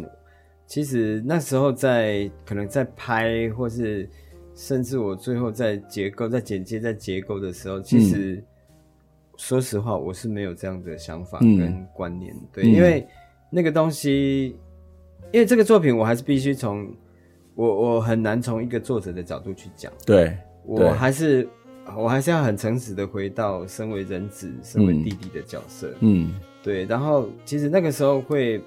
[0.68, 4.08] 其实那时候在可能在拍，或是
[4.54, 8.44] 甚至我最后在结构、在剪接、在结构的时候，其实、嗯、
[9.38, 12.36] 说实话，我是没有这样的想法跟观念。
[12.36, 13.08] 嗯、对，因为
[13.50, 14.56] 那个东西，
[15.32, 16.94] 因为这个作品，我还是必须从
[17.56, 19.92] 我我很难从一个作者的角度去讲。
[20.06, 21.48] 对，对我还是。
[21.96, 25.90] 我还是要很诚实的回到身为人子、身为弟弟的角色。
[26.02, 26.84] 嗯，对。
[26.84, 28.62] 然后其实那个时候会，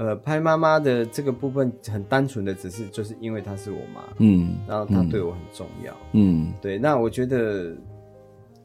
[0.00, 4.02] 呃，拍妈妈的这个部分很单纯的，只是就是因为她是我妈。
[4.16, 5.94] 嗯，然后她对我很重要。
[6.12, 6.78] 嗯，对。
[6.78, 7.76] 那我觉得，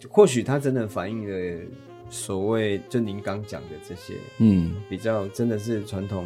[0.10, 1.62] 或许她真的反映了
[2.10, 6.26] 所谓就您刚讲的这些，嗯，比较真的是传统。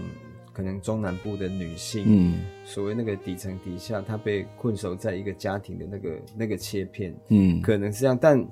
[0.51, 8.17] 可能中南部的女性，嗯，所谓那个底层底下，她被困守在一个家庭的那个那个切片，嗯，可能是这样。
[8.19, 8.45] 但，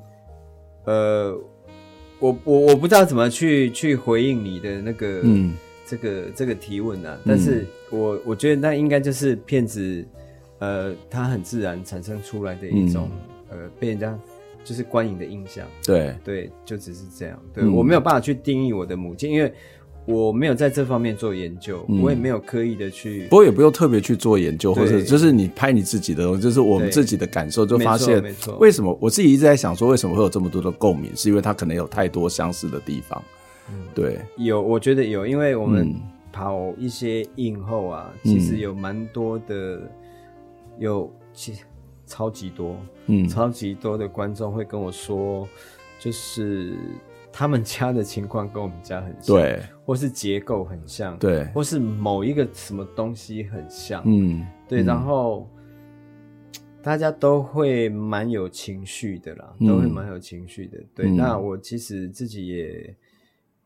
[0.86, 1.38] 呃，
[2.20, 5.54] 我我我不知道怎么去去回应你的那个，嗯，
[5.88, 7.18] 这个这个提问啊。
[7.26, 10.06] 但是我我觉得那应该就是骗子，
[10.60, 13.10] 呃，他很自然产生出来的一种，
[13.52, 14.18] 嗯、呃，被人家
[14.64, 15.66] 就是观影的印象。
[15.86, 17.40] 对对，就只是这样。
[17.54, 19.54] 对、嗯、我没有办法去定义我的母亲，因为。
[20.10, 28.24] 我没有在这方面做研究，嗯、我也没有刻意的去，不过也不用特别去做研究，或者就是你拍你自己的东西，就是我们自己的感受，就发现，
[28.58, 31.14] 为什么我自己一直在想说，为什么会有这么多的共鸣？
[31.14, 33.22] 是因为它可能有太多相似的地方。
[33.72, 35.96] 嗯、对，有，我觉得有，因为我们
[36.32, 39.82] 跑一些映后啊，嗯、其实有蛮多的，
[40.78, 41.54] 有其
[42.06, 42.76] 超级多，
[43.08, 45.48] 嗯，超级多的观众会跟我说，
[46.00, 46.74] 就是。
[47.30, 55.48] 他们家的情况跟我们家很像，对，或是结构很像，对，或是某一个什么东西很像，嗯，对，然后
[56.82, 61.12] 大家都会蛮有情绪的啦，都会蛮有情绪的，对。
[61.12, 62.96] 那我其实自己也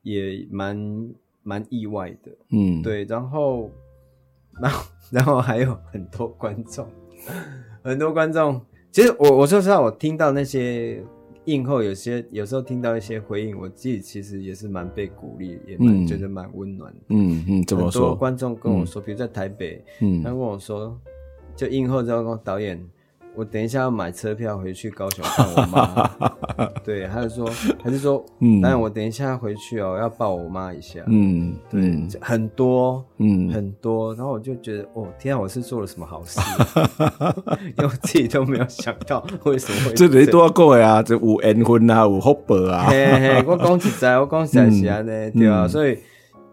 [0.01, 1.09] 也蛮
[1.43, 3.03] 蛮意外的，嗯，对。
[3.05, 3.71] 然后，
[4.61, 6.87] 然后，然后还有很多观众，
[7.83, 8.61] 很多观众，
[8.91, 11.03] 其实我我说实话，我听到那些。
[11.45, 16.99] 映后有些有时候听到一些回应，我自己其实也是蛮被鼓励，也蛮觉得蛮温暖的。
[17.07, 18.01] 嗯嗯，怎么说？
[18.01, 20.95] 很多观众跟我说，比如在台北，嗯，他跟我说，
[21.55, 22.79] 就映后之后跟导演。
[23.33, 26.09] 我等一下要买车票回去高雄看我妈，
[26.83, 27.49] 对，他就说，
[27.81, 36.41] 他就说，嗯，但我等一下回去哦，要抱我妈一下，嗯，对，很多，嗯，很多，然后我就觉得，哦，天啊，我是做了什么好事？
[37.77, 45.97] 因为我自己都没有想到为什么会这里多过呀，这有缘分啊，有福报啊，嘿嘿，我讲实在，我讲实在是安尼，对啊，所以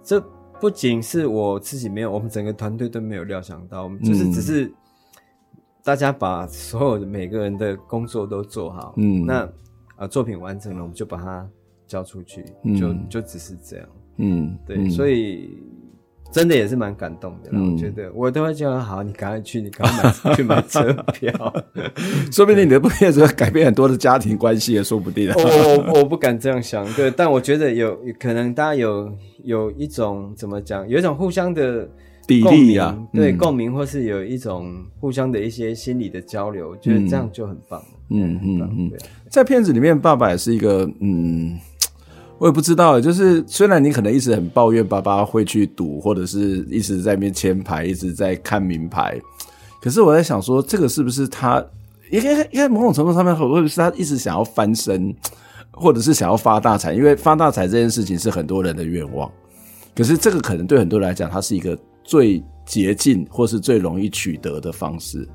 [0.04, 0.20] 这
[0.60, 4.72] 不仅是我自己没有，我们整个团队都没有料想到，我们就是只是。
[5.88, 9.48] 大家把所有的每个人的工作都做好，嗯，那
[9.96, 11.48] 啊作品完成了，我们就把它
[11.86, 15.48] 交出去，嗯、就就只是这样，嗯，对，嗯、所以
[16.30, 21.32] 真的也是蛮感动的，嗯、我觉得我都会叫他好，你赶快去，你赶快买去买车票，
[22.30, 25.32] 说不定你的部片子会改变很多的家庭关系也说不定。
[25.32, 29.10] 我我我不敢这样想，对，但我觉得有可能大家有
[29.42, 31.88] 有一种怎么讲，有一种互相的。
[32.28, 37.82] 比例啊，对，共鸣或是有一种互相的一些心理的交流，我觉得这样就很棒。
[38.10, 38.92] 嗯嗯嗯，
[39.30, 41.58] 在片子里面，爸爸也是一个，嗯，
[42.36, 49.18] 我也不知道，就是虽然你可能一直很抱怨爸爸会去赌，或者是一直在那边签牌，一直在看名牌，
[49.80, 51.64] 可是我在想说，这个是不是他
[52.10, 55.14] 应该应该某种程度上面，会不会是他一直想要翻身，
[55.70, 56.92] 或者是想要发大财？
[56.92, 59.30] 因为发大财这件事情是很多人的愿望，
[59.96, 61.74] 可是这个可能对很多人来讲，它是一个。
[62.08, 65.28] 最捷径或是最容易取得的方式，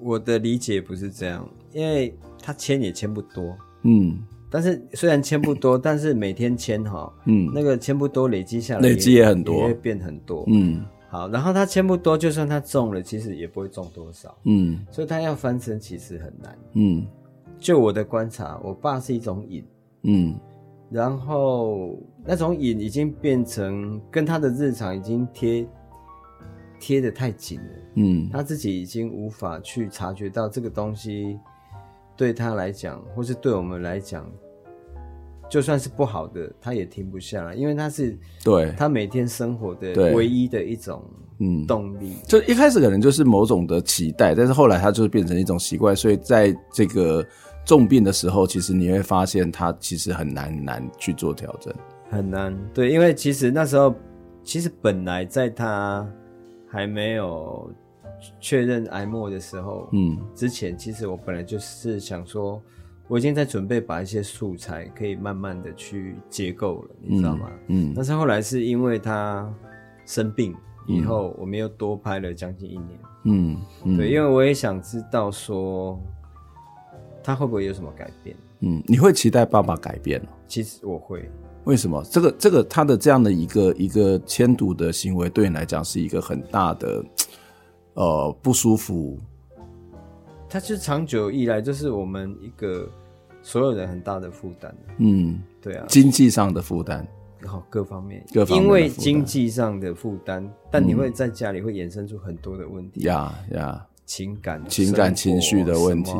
[0.00, 4.18] 我的理解不是这样，因为他签也签不多，嗯，
[4.48, 14.34] 但是虽然签不多， 但是每天签哈，嗯，那个签不多累积下来，累积也很多，也会变很多，嗯，好，然后他签不多，就算他中了，其实也不会中多少。
[14.44, 16.58] 嗯，所以他要翻身其实很难。
[16.72, 17.06] 嗯，
[17.58, 19.62] 就我的观察，我爸是一种瘾。
[20.04, 20.34] 嗯，
[20.92, 25.66] 然后那种瘾已经变成跟他的日常已经贴
[26.78, 27.66] 贴得太紧了。
[27.94, 31.38] 嗯，他自己已经无法去察觉到这个东西
[32.16, 34.30] 对他来讲，或是对我们来讲。
[35.50, 41.04] 就算是不好的，他也停不下来，因为他是对他每天生活的唯一的一种
[41.40, 42.14] 嗯动力。
[42.26, 47.22] 就一开始可能就是某种的期待，但是后来它就变成一种习惯，所以在这个
[47.64, 51.72] 重病的时候，其实你会发现他其实很难难去做调整，
[52.10, 52.56] 很难。
[52.74, 53.94] 对，因为其实那时候，
[54.42, 56.08] 其实本来在他
[56.68, 57.72] 还没有
[58.40, 62.62] 确认癌末的时候，嗯，之前其实我本来就是想说。
[63.08, 67.50] 我已经在准备把一些素材可以慢慢的去结构了，你知道吗？
[67.66, 69.52] 嗯，嗯，但是后来是因为他
[70.06, 70.54] 生病
[70.86, 72.98] 以后，嗯、我们又多拍了将近一年。
[73.24, 76.00] 嗯，嗯，对，因为我也想知道说
[77.22, 78.36] 他会不会有什么改变。
[78.60, 80.20] 嗯，你会期待爸爸改变？
[80.48, 81.28] 其实我会。
[81.64, 82.02] 为什么？
[82.10, 87.04] 这个这个他的这样的一个一个签赌的行为对你来讲是一个很大的
[87.94, 89.18] 呃不舒服。
[90.48, 92.88] 他是长久以来就是我们一个。
[93.44, 97.04] 所有人很大的负担，嗯，对啊，经济上的负担，
[97.40, 106.12] 然后各方面，各方面，因为经济上的负担，但你会在家里会衍生出很多的问题，呀呀，情感、情感情绪的问题，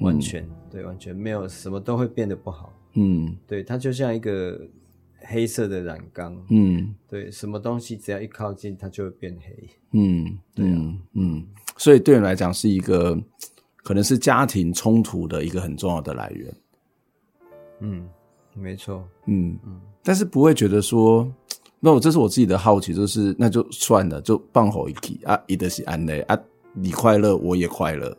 [0.00, 4.60] 完全对，完全没有什么都会变得不好，嗯，对，它就像一个
[5.20, 13.18] 黑色的染缸，嗯，对，什么东西只要一靠近，它就会变黑，嗯，对啊，嗯，所以对你来讲是一个。
[13.84, 16.54] 可能是家庭冲突的一个很重要的来源。
[17.80, 18.08] 嗯，
[18.54, 19.02] 没错。
[19.26, 21.28] 嗯嗯，但是不会觉得说，
[21.80, 26.38] 那我这是我自己的好奇，就是那就算了，就放好一起啊，一的是安内啊，
[26.72, 28.16] 你快乐我也快乐，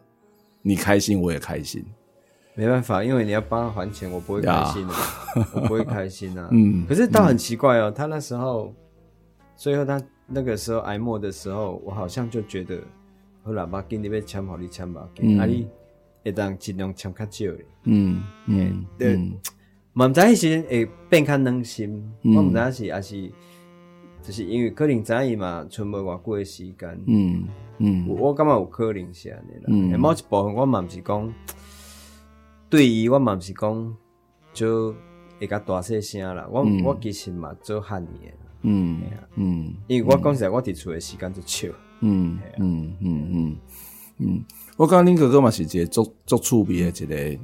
[0.63, 1.85] 你开心我也开心。
[2.55, 4.93] 没办法，因为你要帮他还钱，我不会开心的，
[5.53, 6.47] 我不会开心啊。
[6.53, 8.73] 嗯，可是倒很奇怪哦，他那时候，
[9.55, 12.79] 最后他那个时候挨骂的时候，我好像就觉得。
[13.45, 15.01] 好啦，把给你被签好你签吧，
[15.37, 15.67] 啊你
[16.23, 17.63] 会当尽量签较少的。
[17.83, 19.17] 嗯嗯，对，
[19.91, 23.31] 嘛毋 知迄时会变较软心，我毋知是也是，
[24.23, 27.03] 就是因为可能知伊嘛，存无偌久的时间。
[27.05, 27.43] 嗯
[27.77, 29.63] 嗯，我感觉有可能是安尼啦。
[29.67, 31.33] 嗯，某一部分我嘛毋是讲，
[32.69, 33.95] 对伊我嘛毋是讲，
[34.53, 34.95] 就
[35.39, 36.47] 会较大细声啦。
[36.49, 38.33] 我我其实嘛做汉语的。
[38.61, 39.01] 嗯
[39.35, 41.67] 嗯，因为我讲实在，我伫厝的时间就少。
[41.99, 43.57] 嗯嗯嗯嗯
[44.19, 44.43] 嗯，
[44.77, 47.39] 我感觉恁哥哥嘛是一个足足趣味的一个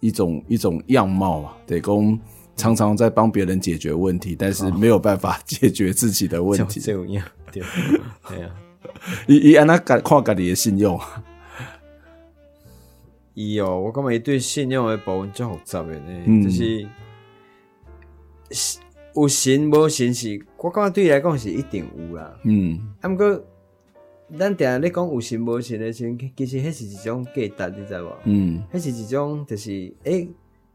[0.00, 2.20] 一种一种样貌啊，对，讲
[2.58, 6.80] 常常在帮别人解决问题，但是没有办法解决自己的问题。
[6.80, 7.62] 这样对，
[8.28, 8.54] 对啊，
[9.26, 11.00] 伊伊 安那看家己的信用，
[13.32, 16.86] 伊哦，我感觉伊对信用的部分真复杂的呢，嗯、就是
[19.14, 22.38] 有信无信是，我感觉对伊来讲是一定有啦。
[22.44, 23.42] 嗯，啊，毋过。
[24.38, 27.32] 咱定下咧讲有信无信的时阵，其实迄是一种价
[27.70, 28.12] 值，你知无？
[28.24, 30.28] 嗯，迄是一种就是诶，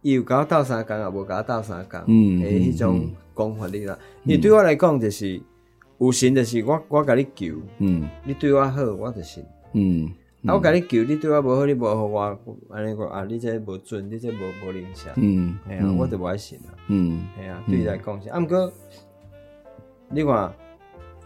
[0.04, 3.98] 伊、欸、有甲我斗相共，也无甲我斗相共，嗯，诶，迄种讲法你啦。
[4.22, 5.42] 你、嗯、对我来讲，就是
[5.98, 10.12] 有信，就是我我甲你求，嗯，你对我好，我就信，嗯，
[10.44, 10.52] 嗯。
[10.52, 12.40] 啊，我甲你求，你对我无好，你无互我，
[12.70, 18.72] 安尼讲啊，你这无准，你这无无灵性，嗯，系啊，嗯、我就无爱信啊，嗯，系啊，对你来讲是，啊，毋过
[20.10, 20.54] 你看。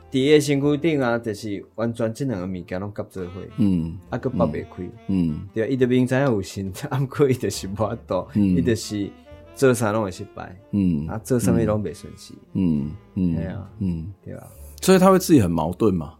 [0.09, 9.09] 伫个身躯顶啊，就是完全这两个物件拢夹做伙，嗯，啊，搁剥袂开，嗯，对，伊就明知影有心，啊，毋过伊就是无法度，伊就是
[9.53, 12.91] 做啥拢会失败，嗯，啊，做啥物拢袂顺势，嗯。
[13.15, 14.47] 嗯，对啊，嗯，对啊，
[14.81, 16.13] 所以他会自己很矛盾嘛，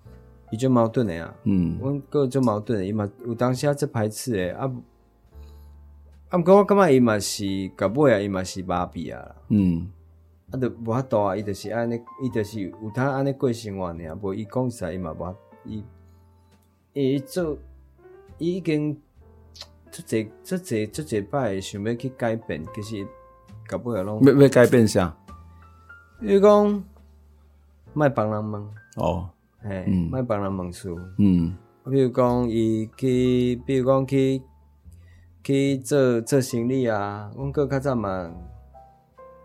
[0.52, 4.70] 伊就矛盾的啊，嗯，阮哥就矛盾的，伊嘛有当时啊，这排斥诶，啊，
[6.28, 7.46] 啊，毋过我感觉伊嘛是
[7.78, 9.88] 到尾啊，伊嘛是麻痹啊，嗯。
[10.50, 11.36] 啊，都无法度啊！
[11.36, 15.36] 伊着是安尼，伊着是有通安尼过生活尔，无伊讲啥伊嘛无，
[15.66, 15.84] 伊
[16.94, 17.58] 伊做
[18.38, 18.98] 伊已经
[19.92, 23.06] 出侪出侪出侪摆想要去改变，其实
[23.68, 25.14] 搞不了拢要要改变啥？
[26.22, 26.84] 比如讲，
[27.94, 29.30] 卖帮人问哦，
[29.60, 31.58] 嘿，卖帮人问事，嗯，
[31.92, 34.42] 比如讲伊去，比如讲去
[35.44, 38.32] 去做做生理啊，阮哥较早嘛。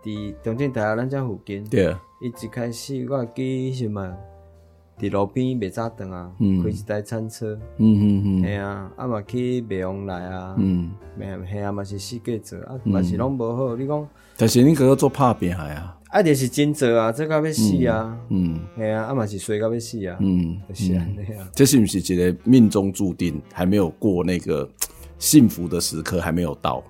[0.03, 4.13] 伫中正大学咱遮附近，对，伊一开始我记是嘛，
[4.99, 10.91] 伫路边卖早顿啊，开、嗯、一台餐车，嗯嗯嗯，系啊，啊嘛去卖往来啊，嗯，
[11.49, 13.75] 系啊嘛是四界做，啊嘛是拢无好。
[13.75, 21.07] 你讲，但是你哥哥做拍片还啊，啊就是真做啊，做到要死啊，嗯，系啊，啊嘛是衰到要死啊，嗯，是啊，
[21.53, 24.69] 这是不是一个命中注定，还没有过那个
[25.17, 26.83] 幸福的时刻，还没有到。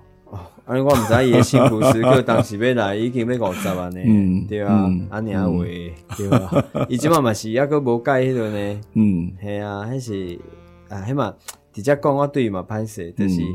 [0.66, 0.76] 啊！
[0.82, 5.62] 我毋知伊诶辛苦时刻，当时要来已经要五十万呢，嗯、对啊，安尼啊话，
[6.16, 10.38] 对啊， 伊即满嘛是抑个无改迄个呢，嗯，系啊，迄是
[10.88, 11.34] 啊，迄嘛
[11.72, 13.46] 直接讲我对伊嘛歹势，就是，嗯、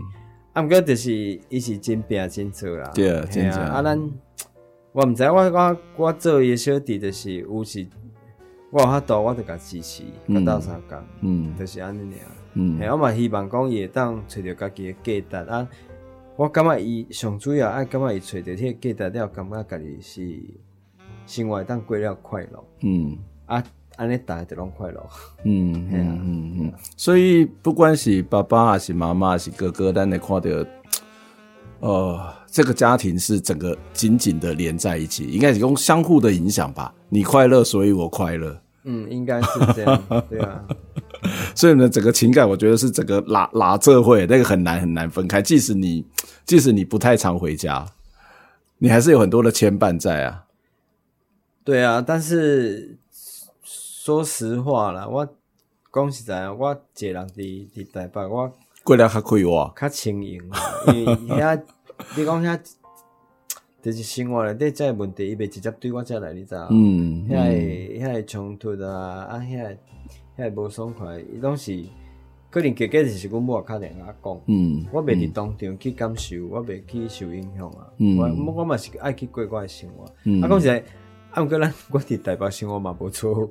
[0.53, 1.11] 啊，毋过就是
[1.49, 3.59] 伊是真拼真做啦，对啊，真正。
[3.59, 3.99] 啊，咱
[4.91, 7.87] 我毋知我我我做伊诶小弟，就是有时
[8.71, 15.67] 我有法度，我着甲支持，甲斗相共，嗯，就是安尼尔，嗯，系我嘛希望讲伊会当找着家己诶价值啊。
[16.39, 20.39] 我感觉伊上主要爱感觉伊找着迄个价值了，感觉家己是
[21.27, 22.63] 生活当过了快乐。
[22.79, 23.61] 嗯，啊，
[23.97, 25.05] 安尼大家都拢快乐。
[25.43, 26.73] 嗯， 系啊，嗯嗯。
[26.95, 30.65] 所以不管是爸爸还是妈妈还是哥哥，咱会看到，
[31.81, 36.95] 呃，这个家庭是整个紧紧的连在一起，应该是用相互的影响吧。
[37.09, 38.57] 你快乐，所以我快乐。
[38.85, 40.01] 嗯，应该是这样。
[40.29, 40.63] 对啊。
[41.55, 45.41] 所以呢，整个情感，我觉得是整个拉拉这会那个很难很难分开。
[45.41, 46.05] 即使你
[46.45, 47.85] 即使你不太常回家，
[48.77, 50.45] 你还是有很多的牵绊在啊。
[51.63, 52.97] 对啊，但是
[53.63, 55.27] 说实话啦，我
[55.93, 58.51] 讲实在，我一个人伫伫台北，我
[58.83, 60.41] 过得较快活，较轻盈。
[60.87, 61.61] 因为遐
[62.15, 62.59] 你讲遐
[63.81, 66.67] 就是生活内底这个问题，伊袂直接对我遮来，你知道？
[66.71, 69.77] 嗯，遐个遐个冲突啊，啊遐。
[70.39, 71.83] 遐无爽快，伊拢是
[72.49, 77.85] 可能，结果就是阮某较连阿讲，嗯，我袂伫当场去感受，我袂去受影响啊。
[77.97, 80.05] 嗯，我我嘛是爱去过我诶生活。
[80.23, 80.83] 嗯，啊，讲实在，
[81.29, 83.49] 啊，毋过咱我伫台北生活嘛无错过，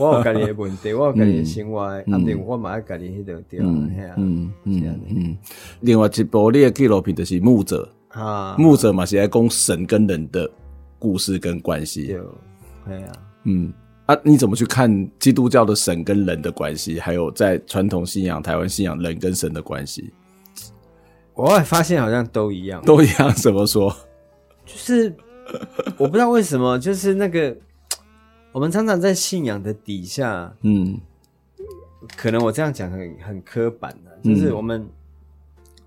[0.00, 5.38] 我有家己诶问题，我有家己诶生活，啊，对，我嘛爱家己迄条条，系啊，嗯嗯嗯。
[5.80, 10.50] 另外一部你诶纪录片就是牧者啊，牧者嘛是爱讲神跟人的
[10.98, 12.16] 故事跟关系，对，
[12.98, 13.12] 系啊，
[13.44, 13.72] 嗯。
[14.06, 17.00] 啊，你怎么去看基督教的神跟人的关系？
[17.00, 20.12] 还有在传统信仰、台湾信仰人跟神的关系？
[21.34, 23.34] 我也发现好像都一样，都一样。
[23.34, 23.94] 怎么说？
[24.64, 25.12] 就是
[25.98, 27.56] 我不知道为什么，就是那个
[28.52, 31.00] 我们常常在信仰的底下，嗯，
[32.16, 34.88] 可能我这样讲很很刻板的，就是我们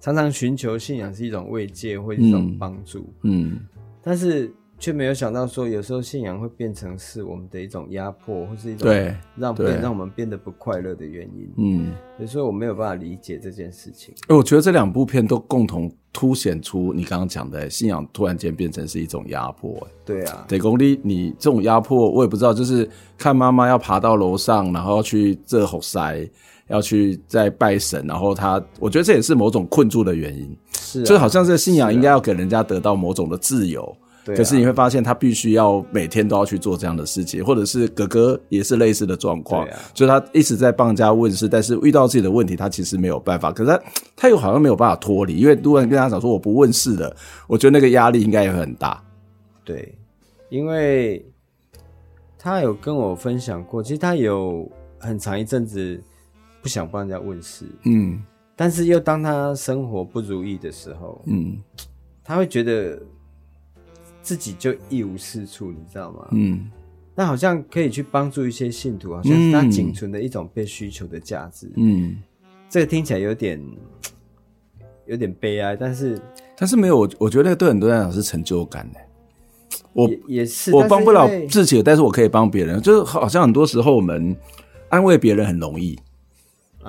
[0.01, 3.59] 常常寻求信仰是一种慰藉或一种帮助，嗯，嗯，
[4.03, 4.53] 但是。
[4.80, 8.89] 却没有想到说，有时候信仰会变成是我们的一种压迫，或是一种
[9.36, 11.53] 让变让我们变得不快乐的原因。
[11.57, 14.15] 嗯，所以说我没有办法理解这件事情。
[14.30, 19.86] 我觉得这两部片都共同凸显出你刚刚讲的信仰突然间变成是一种压迫。
[20.05, 26.25] 对啊，得，功力你这种压迫，我也不知道，就是看妈妈要爬到楼上，然后要去这吼塞，
[26.67, 30.57] 要去再拜神，然后他，我觉得这也是某种困住的原因。
[30.71, 33.93] 是、啊，就好像这个信仰应该要给人家得到某种的自由。
[34.36, 43.51] 可是你会发现，他必须要每天都要去做这样的事情，或者是哥哥也是类似的状况，就他一直在帮人家问事，但是遇到自己的问题，他其实没有办法。
[43.51, 43.82] 可是他
[44.15, 47.15] 他又好像没有办法脱离，因为如果你跟他讲说我不问事的，
[47.47, 49.03] 我觉得那个压力应该也很大。
[49.63, 49.97] 对，
[50.49, 51.25] 因为
[52.38, 56.01] 他有跟我分享过，其实他有很长一阵子
[56.61, 58.21] 不想帮人家问事，嗯，
[58.55, 61.57] 但是又当他生活不如意的时候，嗯，
[62.23, 62.99] 他会觉得。
[64.22, 66.28] 自己就一无是处，你知道吗？
[66.32, 66.70] 嗯，
[67.15, 71.72] 那好像可以去帮助一些信徒，好像是他仅存的一种被需求的价值。
[71.76, 72.17] 嗯，
[72.70, 73.61] 这个听起来有点
[75.07, 76.22] 有点悲哀，但是
[76.55, 78.99] 但是没有，我我觉得对很多人来讲是成就感的。
[79.93, 82.82] 我也，也是，我帮不了自己，但是我可以帮别人。
[82.82, 84.36] 就是好像很多时候我们
[84.89, 85.97] 安慰别人很容易。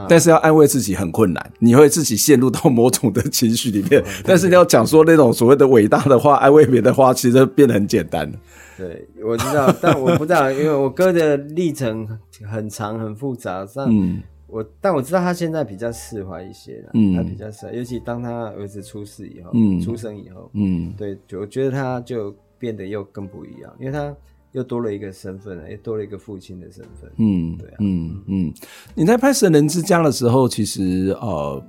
[0.09, 4.03] 但是要安慰自己很困难， 你会自己陷入到某种的情绪里面。
[4.24, 8.30] 但是你要讲说那种所谓的伟大的话，安慰别人的话，其实变得很简单。
[8.78, 12.09] 对，我知道，但我不知道，因为我哥的历程
[12.49, 13.66] 很长很复杂。
[13.74, 24.14] 但我但我知道他现在比较释怀一些了，嗯，他比较释怀，尤其当他儿子出世以后，嗯，出生以后，嗯，对，就我觉得他就变得又更不一样，因为他。
[24.53, 27.11] 又多了一个身份，又多了一个父亲的身份。
[27.18, 28.55] 嗯，对啊，嗯嗯。
[28.94, 31.62] 你在拍《神人之家》的时候，其实呃，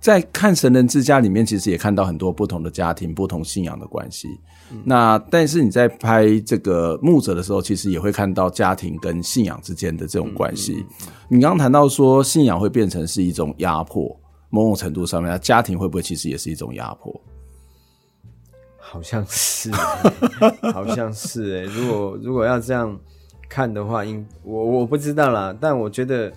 [0.00, 4.28] 在看《神人之家》里面，其实也看到很多不同的家庭、不同信仰的关系。
[4.72, 10.84] 嗯、那但是你在拍这个牧者的时候，其实也会看到家庭跟信仰之间的这种关系。
[11.28, 14.18] 你刚刚谈到说，信仰会变成是一种压迫，
[14.50, 17.14] 某种程度上面，家庭会不会其实也是一种压迫？
[18.94, 21.64] 好像是、欸， 好像是哎、欸。
[21.64, 22.96] 如果如果要这样
[23.48, 26.32] 看的话，应我我不知道啦，但我觉得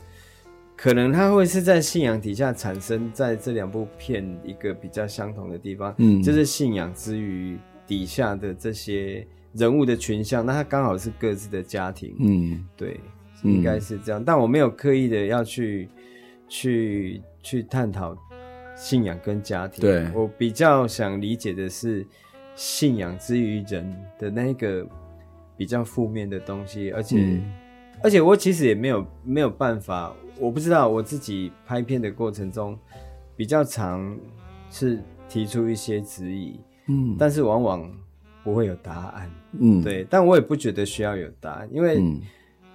[0.76, 13.00] 可能它会是在信仰底下产生在这两部片一个比较相同的地方，嗯，就是信仰之余底下的这些人物的群像，那它刚好是各自的家庭，嗯，对，
[13.44, 15.88] 应该是这样，嗯，但我没有刻意的要去
[16.50, 18.18] 去去探讨
[18.76, 22.04] 信仰跟家庭，对，我比较想理解的是
[22.58, 23.90] 信仰之于人
[24.20, 24.86] 的那个。
[25.60, 27.42] 比较负面的东西，而且、嗯、
[28.04, 32.78] 而且我其实也没有没有办法，我不知道我自己拍片的过程中
[33.36, 34.16] 比较常
[34.70, 37.92] 是提出一些质疑，嗯，但是往往
[38.44, 42.04] 不会有答案，嗯，对，但我也不觉得需要有答案，因为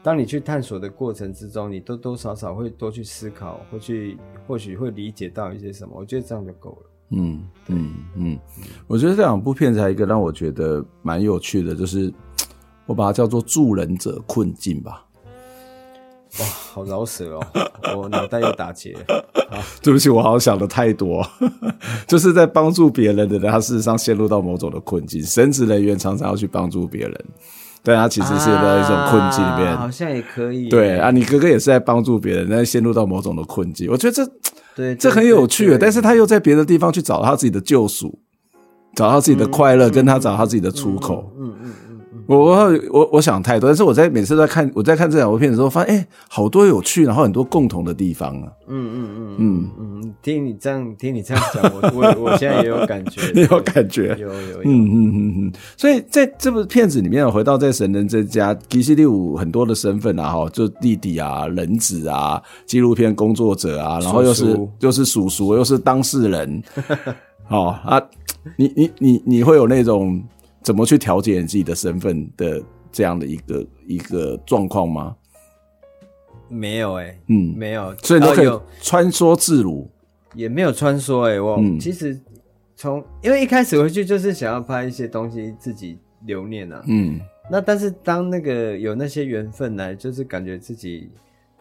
[0.03, 4.18] 当你去探索的过程之中，你多多少少会多去思考，会去
[4.49, 8.39] 或许会理解到一些什么，我觉得这样就够了，嗯嗯嗯，
[8.87, 12.13] 我觉得这两部片子还有一个让我觉得蛮有趣的，就是。
[12.85, 15.05] 我把它叫做助人者困境吧。
[16.41, 17.47] 哇，好饶舌哦！
[17.97, 18.93] 我脑袋又打结。
[19.81, 21.25] 对不起，我好像想的太多。
[22.09, 25.23] 就是在帮助别人的人，他事实上陷入到某种的困境。
[25.23, 27.25] 神职人员常常要去帮助别人，
[27.85, 29.69] 但他其实是在一种困境里面。
[29.69, 30.69] 啊、好像也可以。
[30.69, 33.89] 对啊，你哥哥也是在帮助别人，但是陷入到某种的困境。
[33.89, 34.29] 我觉得这
[34.75, 35.77] 对，这很有趣。
[35.79, 38.18] 但是他又在别的地方去找他自己的救赎，
[38.95, 41.33] 找到自己的快乐，嗯、跟他找他自己的出口。
[41.39, 41.73] 嗯嗯。
[42.27, 48.53] 我我我我想太多，但是我在每次在看我在看这两部片的时候，发现哎、欸，好多有趣，然后很多共同的地方啊。
[48.68, 55.53] 嗯嗯嗯嗯嗯，听你这样听你这样讲，我我我现在也有感觉， 也有感觉，有有有，嗯嗯嗯嗯。
[55.77, 66.62] 所以在这部片子里面，回到在神人这家，其实有很多的身份啊，哈，就弟弟啊、人子啊、纪录片工作者啊，然后又是又是叔叔，又是当事人，
[67.45, 68.01] 好 啊，
[68.57, 70.23] 你你你你会有那种。
[70.63, 75.17] 怎么去调节你自己的身份的这样的一个一个状况吗？
[76.49, 79.89] 没有哎、欸，嗯，没有，所以你都可以穿梭自如，
[80.35, 82.21] 也没有穿梭哎、欸，我、嗯、其实
[82.77, 91.11] 从因为一开始回去就是想要拍一些东西自己留念啊，嗯，那但是当那个有那些缘分来，就是感觉自己。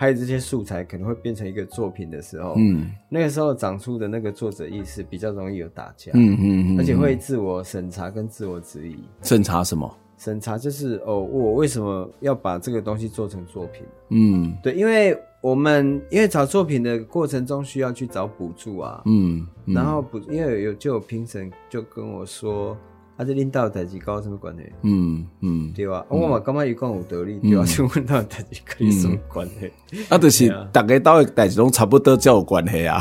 [0.02, 8.96] 拍这些素材可能会变成一个作品的时候，嗯，那个时候长出的那个作者意识比较容易有打架，嗯嗯嗯，而且会自我审查跟自我质疑。
[9.22, 9.96] 审查什么？
[10.18, 13.84] 审查就是哦，我为什么要把这个东西做成作品？
[14.10, 22.76] 嗯，对，因为我们因为找作品的过程中需要去找补助啊，嗯，嗯，然后补因为有就有评审就跟我说。
[23.22, 24.64] 啊，这领导代志跟我什么关系？
[24.82, 26.04] 嗯嗯，对吧？
[26.10, 29.72] 我嘛感觉伊讲有道理，对啊，请问到代志跟你什么关系？
[30.10, 32.98] 啊，就是大家到的代志拢差不多，才有关系啊。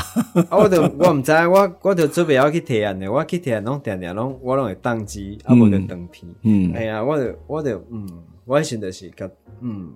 [0.50, 6.30] 啊，我就我毋知，我我就准备要去提案的，我去提案拢定定拢我拢会当机，啊，无就当片。
[6.42, 8.06] 嗯，哎呀，我就我就嗯，
[8.44, 9.26] 我现在是甲
[9.62, 9.90] 嗯。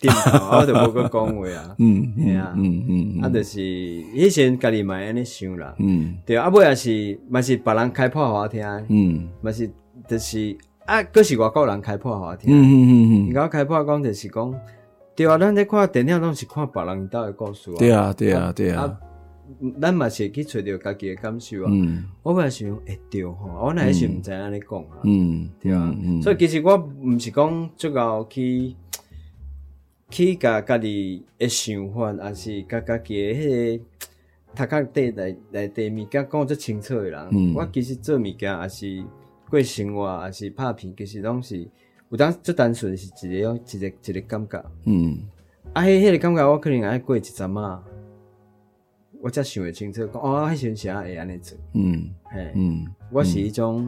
[0.00, 1.74] 点头，我就无个讲话啊。
[1.78, 5.74] 嗯，系啊，嗯嗯，啊，就是以前家己嘛安尼想啦。
[5.78, 8.64] 嗯，对啊，尾也是，嘛是别人开破我听。
[8.88, 9.68] 嗯，嘛是，
[10.06, 12.50] 就是啊，阁是外国人开破我听。
[12.52, 14.54] 嗯嗯嗯嗯，我开破讲就是讲，
[15.16, 17.76] 对啊，咱在看电影拢是看别人兜的故事啊。
[17.78, 18.82] 对啊，对啊，对啊。
[18.82, 19.00] 啊，
[19.80, 21.66] 咱嘛是去揣着家己的感受啊。
[21.68, 24.98] 嗯，我尾想，会对吼，我那是毋知安尼讲啊。
[25.02, 25.92] 嗯，对啊。
[26.22, 28.76] 所以其实我毋是讲最后去。
[30.10, 33.84] 去甲家己诶想法，还是甲家己诶迄个
[34.54, 37.28] 头壳底内内底物件讲遮清楚诶人。
[37.30, 39.04] 嗯、我其实做物件，也是
[39.50, 41.68] 过生活，也是拍片，其实拢是
[42.08, 44.64] 有当最单纯是一个一个一个感觉。
[44.84, 45.18] 嗯，
[45.74, 47.84] 啊，迄迄个感觉，我可能爱过一阵啊，
[49.20, 50.06] 我才想会清楚。
[50.06, 51.58] 讲哦，迄时阵是会安尼做。
[51.74, 53.86] 嗯，嘿，嗯，我是迄种，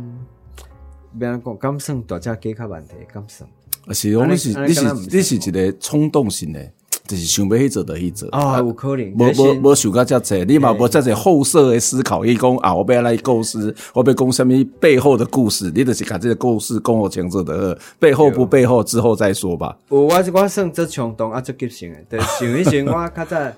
[1.19, 3.49] 别人讲敢算大只加较问题，敢算。
[3.87, 6.61] 啊，是讲你是你是你是一个冲动型的，
[7.07, 8.29] 就是想要去做就去做。
[8.31, 9.11] 啊，有可能。
[9.13, 12.25] 无无无想到遮济，你嘛无遮济后设的思考。
[12.25, 19.77] 伊讲啊，我要来构思，我要讲什么背后的故事，你就是把这个故事讲好清楚的，背后不背后之后再说吧。
[19.89, 23.53] 有我我算做冲动啊，做急性的，对，想一想我较早，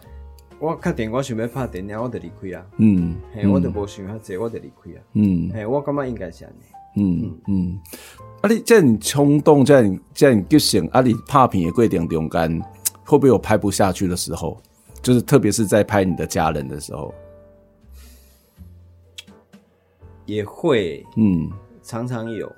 [0.59, 2.65] 我确定我想要拍电影，我就离开啊。
[2.79, 5.01] 嗯，嘿，我就无想遐济，我就离开啊。
[5.15, 6.65] 嗯，嘿，我感觉应该是安尼。
[6.95, 7.79] 嗯嗯。
[8.43, 8.51] 啊！
[8.51, 10.87] 你这样冲动，这样这样就行。
[10.89, 11.01] 啊！
[11.01, 12.61] 你拍片的过程中间，
[13.05, 14.61] 会不会有拍不下去的时候？
[15.01, 17.13] 就是特别是在拍你的家人的时候，
[20.27, 21.51] 也会，嗯，
[21.83, 22.51] 常常有。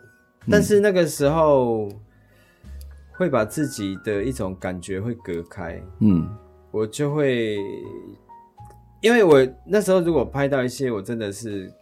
[0.51, 1.89] 但是那个时候
[3.13, 6.29] 会把自己的一种感觉会隔开，嗯，
[6.71, 7.57] 我就会，
[9.01, 11.73] 因为我那时候如果拍到一些我真的是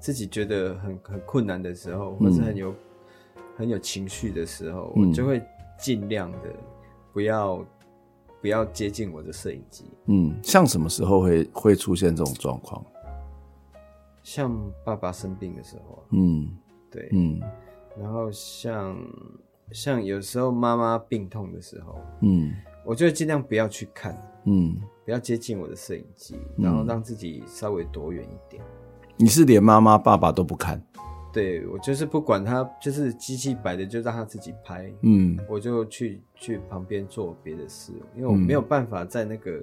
[0.00, 2.74] 自己觉得很很困难的时候，或是很有。
[3.56, 5.42] 很有情绪的时候，我就会
[5.78, 6.38] 尽量的
[7.12, 7.64] 不要
[8.40, 9.84] 不要接近我的摄影机。
[10.06, 12.84] 嗯，像什么时候会会出现这种状况？
[14.22, 14.50] 像
[14.84, 16.48] 爸爸生病的时候，嗯，
[16.90, 17.38] 对，嗯，
[18.00, 18.96] 然后像
[19.70, 22.52] 像有时候妈妈病痛的时候，嗯，
[22.84, 28.62] 我就尽量不要去看，嗯，不要接近我的摄影机，然后让自己稍微躲远一点。
[29.16, 30.82] 你是连妈妈爸爸都不看？
[31.34, 39.62] 对，我就是不管他，就是机器摆的就让他自己拍，嗯，我就去去旁边做别的事，因为我没有办法在那个。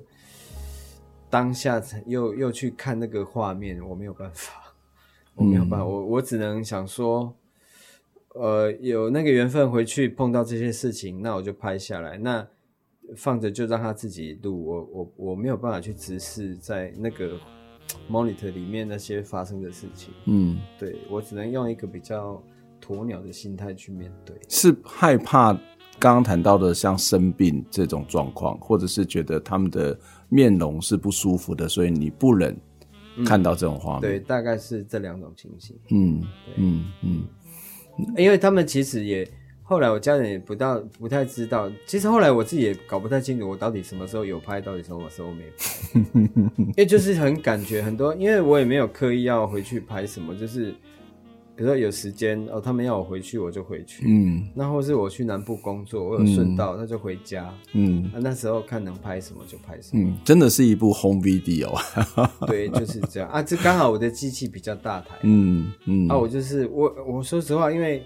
[1.30, 4.76] 当下又又去看那个画面，我没有办法，
[5.34, 7.34] 我没有办法，嗯、我我只能想说，
[8.36, 12.46] 呃，有那个缘分回去碰到这些事情，那我就拍下来，那
[13.16, 17.40] 放着就让他自己录，我我我没有办法去直视在那个
[18.10, 22.42] monitor 里面那些发生的事情，嗯，对，我只能用一个比较
[22.82, 25.54] 鸵鸟的心态去面对，是害怕
[26.00, 29.98] 刚刚谈到的像生病这种状况，或者是觉得他们的。
[30.34, 32.58] 面容是不舒服的，所以你不忍
[33.26, 34.00] 看到这种画面。
[34.00, 34.04] 嗯。
[34.04, 35.78] 对，大概是这两种情形。
[35.90, 37.28] 嗯，对嗯嗯，
[38.16, 39.30] 因为他们其实也
[39.72, 46.20] 后来我家人也不到不太知道，其实后来我自己也搞不太清楚，我到底什么时候有拍，到底什么时候没拍。
[46.58, 50.76] 因为就是很感觉很多，因为我也没有刻意要回去拍什么，就是。
[51.54, 54.04] 比如说有时间哦，他们要我回去，我就回去。
[54.08, 57.54] 嗯，那或是我去南部工作，我有顺道，他、嗯、就回家。
[57.74, 60.02] 嗯，那、啊、那时候看能拍什么就拍什么。
[60.02, 61.70] 嗯，真的是一部 home video。
[62.48, 63.44] 对，就是这样啊。
[63.44, 65.10] 这刚好我的机器比较大台。
[65.22, 66.08] 嗯嗯。
[66.08, 68.02] 啊，我就是我，我说实话，因为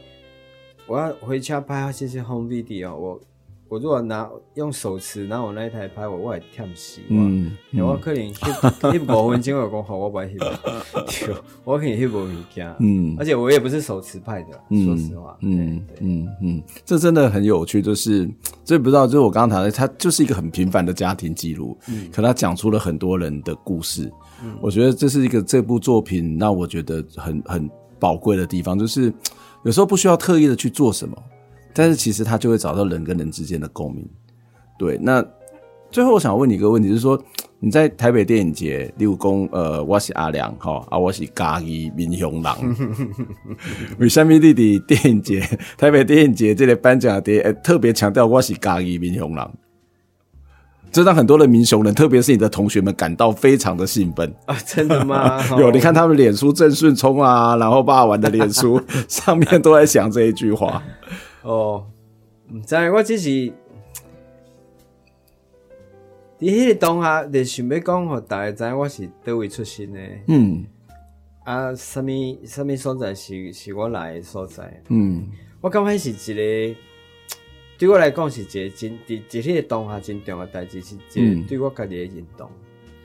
[0.88, 3.20] 我要回家拍这些 home video，我。
[3.68, 7.02] 我如果拿用手持拿我那一台拍我，我会忝死。
[7.10, 10.38] 嗯，我可能翕翕五分钟，我讲好，我不爱翕。
[11.66, 12.72] 我可能翕无物件。
[12.80, 15.36] 嗯，而且我也不是手持拍的，嗯、说实话。
[15.42, 18.30] 嗯嗯嗯，这真的很有趣，就是
[18.64, 21.76] 这不知道，就是我刚刚谈的，它就是一个很平凡的家庭记录。
[21.90, 24.14] 嗯，可他讲出了很多人的故事。
[24.44, 27.68] 嗯，我觉得这是一个这部作品让我觉得很很
[28.00, 29.12] 宝贵的地方，就是
[29.66, 31.18] 有时候不需要特意的去做什么。
[31.78, 34.08] 但是其实他就会找到人跟人之间的共鸣，
[34.80, 34.98] 对。
[35.02, 35.22] 那
[35.92, 37.22] 最后我想问你一个问题，就是说
[37.60, 42.76] 你在台北电影节，例如讲，呃，我是阿良，哈啊，我是嘉义民雄人，
[44.00, 45.42] 为什么弟弟电影节，
[45.78, 49.50] 台北电影节这个颁奖的特别强调我是嘉义民雄人，
[50.96, 54.58] 这让很多的民雄人，特别是你的同学们感到非常的兴奋 啊！
[54.66, 55.44] 真的吗？
[55.60, 60.82] 有，你看他们脸书郑顺聪啊，然后爸玩的脸书 上面都在想这一句话。
[61.42, 61.86] 哦，
[62.50, 63.28] 唔知我只是
[66.40, 70.00] 你迄个当下，就想要讲，互大家知我是叨位出身的。
[70.30, 70.64] 嗯，
[71.44, 72.10] 啊，什么
[72.46, 74.82] 什么所在是是我来的所在。
[74.88, 75.28] 嗯，
[75.60, 76.14] 我感觉是一
[76.74, 76.80] 个
[77.78, 82.50] 对我来讲是一个真伫伫迄个当下真重要代志，是一个对我家己的认同。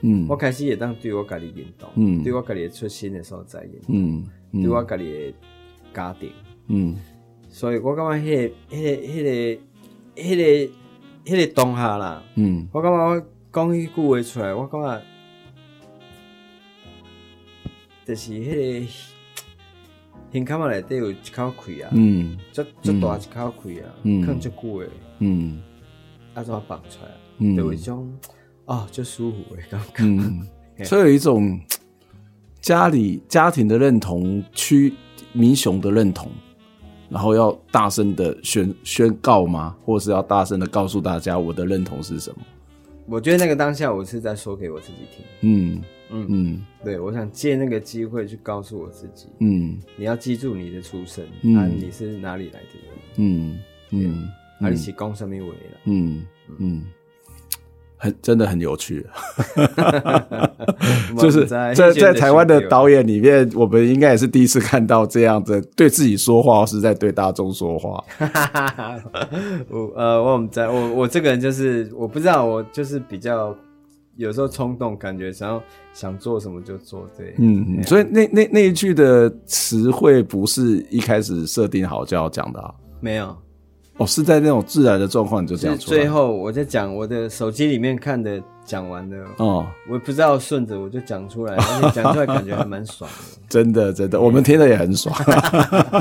[0.02, 4.62] 嗯，我开始会当对我家己认同，嗯，对我家己的出身的所在认同，嗯，嗯。
[4.62, 5.34] 对我家己的
[5.92, 6.32] 家庭，
[6.68, 6.96] 嗯。
[7.48, 9.60] 所以我感觉迄、那个、迄、那个、
[10.16, 10.72] 迄、那个、迄、那个、
[11.24, 15.02] 迄个当下啦，嗯，我感觉我讲一句话出来，我感觉
[18.06, 18.92] 就是迄个
[20.32, 25.60] 胸口内底有一口气啊，嗯，足足大一口气啊，嗯，囥足久诶，嗯，
[26.34, 28.12] 啊，怎放出来，嗯，就有一种
[28.64, 30.46] 啊，就舒服诶感觉，嗯，
[30.84, 31.60] 所以有一种
[32.60, 34.92] 家里家庭的认同，区
[35.32, 36.30] 民雄的认同。
[37.08, 39.76] 然后要大声的宣宣告吗？
[39.84, 42.40] 或是要大声的告诉大家我的认同是什么？
[43.06, 45.24] 我觉得那个当下我是在说给我自己听。
[45.40, 49.28] 嗯嗯嗯，对，我想借那个机会去告诉我自己。
[49.40, 52.90] 嗯，你要记住你的出身，嗯、啊，你是哪里来的人？
[53.16, 53.58] 嗯
[53.90, 54.28] 嗯，
[54.60, 55.76] 啊，你是讲什么话的？
[55.84, 56.26] 嗯
[56.58, 56.84] 嗯。
[58.02, 59.06] 很真的很有趣，
[61.18, 68.02] 就是 在在台湾的导演里面，我们应该也是第一次看到这样子对自己说话，是在对大众说话。
[69.68, 73.54] 我呃，我们在我我这个人就是我不知道，我就是比较
[74.20, 75.62] 有时候冲动，感觉想要
[75.94, 77.08] 想做什么就做。
[77.16, 82.74] 对，嗯，嗯，所以那那那一句的词汇不是一开始设定好就要讲的啊？
[83.00, 83.34] 没有。
[83.96, 85.76] 哦，是在那种自然的状况你就这样。
[85.76, 93.40] 最后我在讲我的手机里面看的讲完了哦，我也不知道顺着我就讲出来， 而且讲出来感觉还蛮爽的。
[93.48, 95.12] 真的，真的，我们听了也很爽。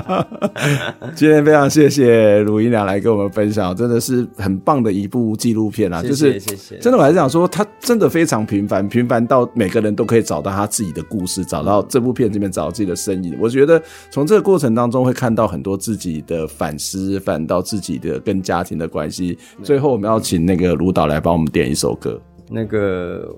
[1.16, 6.04] 今天非常谢谢鲁姨娘来跟我们分享，真的是很棒的一部纪录片啊！
[6.04, 13.36] 就是谢谢，真的，我还是想说，他真的非常平凡，平凡到每个人都可以找到他自己的故事，找到这部片这边找到自己的身影。
[13.42, 19.36] 我觉得从这个过程当中会看到很多自己的反思，反到自己的跟家庭的关系。
[19.64, 23.34] 最后，我们要请那个卢导来帮我们点一首歌，那个。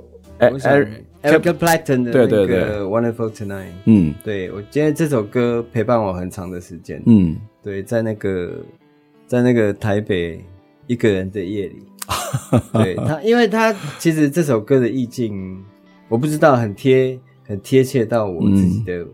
[1.21, 8.55] Eric Clapton 的那个 Wonderful Tonight，嗯，对，我今天这首歌陪伴我很长的时间，嗯，对，在那个
[9.27, 10.43] 在那个台北
[10.87, 11.83] 一个人的夜里，
[12.73, 15.63] 对他，因为他其实这首歌的意境，
[16.09, 19.05] 我不知道很贴很贴切到我自己的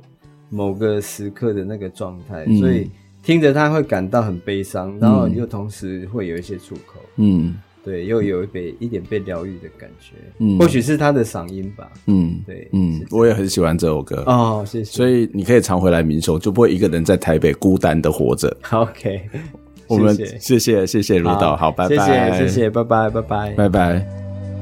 [0.49, 2.89] 某个时刻的那个状态，嗯，所以
[3.21, 7.53] 听着他会感到很悲伤，然后又同时会有一些出口，嗯。
[7.87, 14.91] 对，又有一被一点被疗愈的感觉，嗯，或许是他的嗓音吧，嗯，对，嗯，我也很喜欢这首歌哦，谢谢。
[14.91, 18.53] 所以你可以常回来民雄，就不会一个人在台北孤单的活着。
[18.71, 19.21] OK，
[19.87, 24.05] 我们谢谢谢谢卢导，好，拜拜，谢谢谢谢，拜拜拜拜拜拜。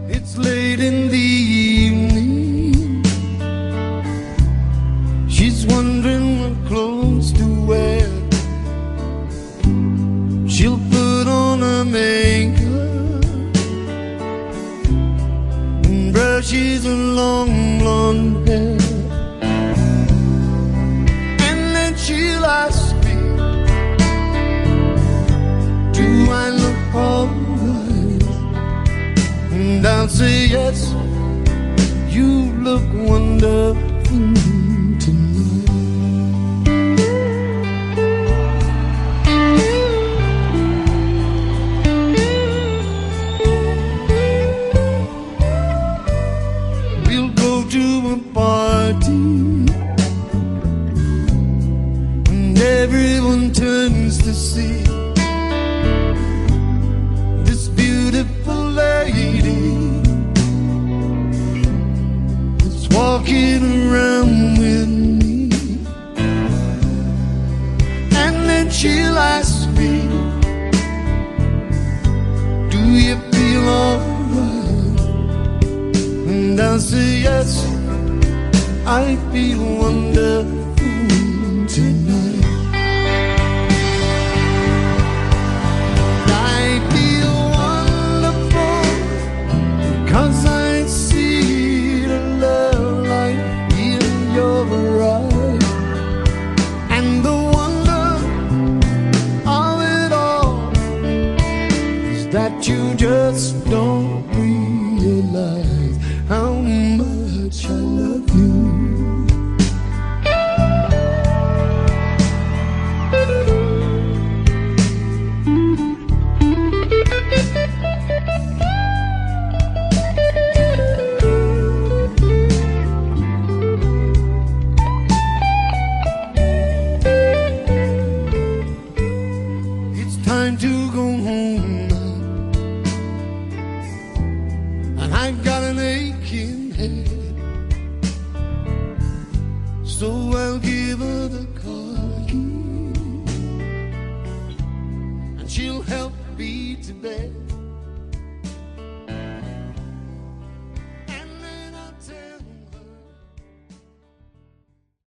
[0.08, 3.02] It's late in the evening.
[5.28, 8.08] She's wondering what clothes to wear.
[10.48, 12.65] She'll put on her makeup.
[16.48, 18.78] Brushes a long blonde hair
[21.48, 23.16] And then she'll ask me
[25.92, 28.24] Do I look alright?
[29.54, 30.94] And I'll say yes
[32.14, 34.45] You look wonderful
[48.94, 49.45] Deep.
[78.96, 80.45] I feel wonderful.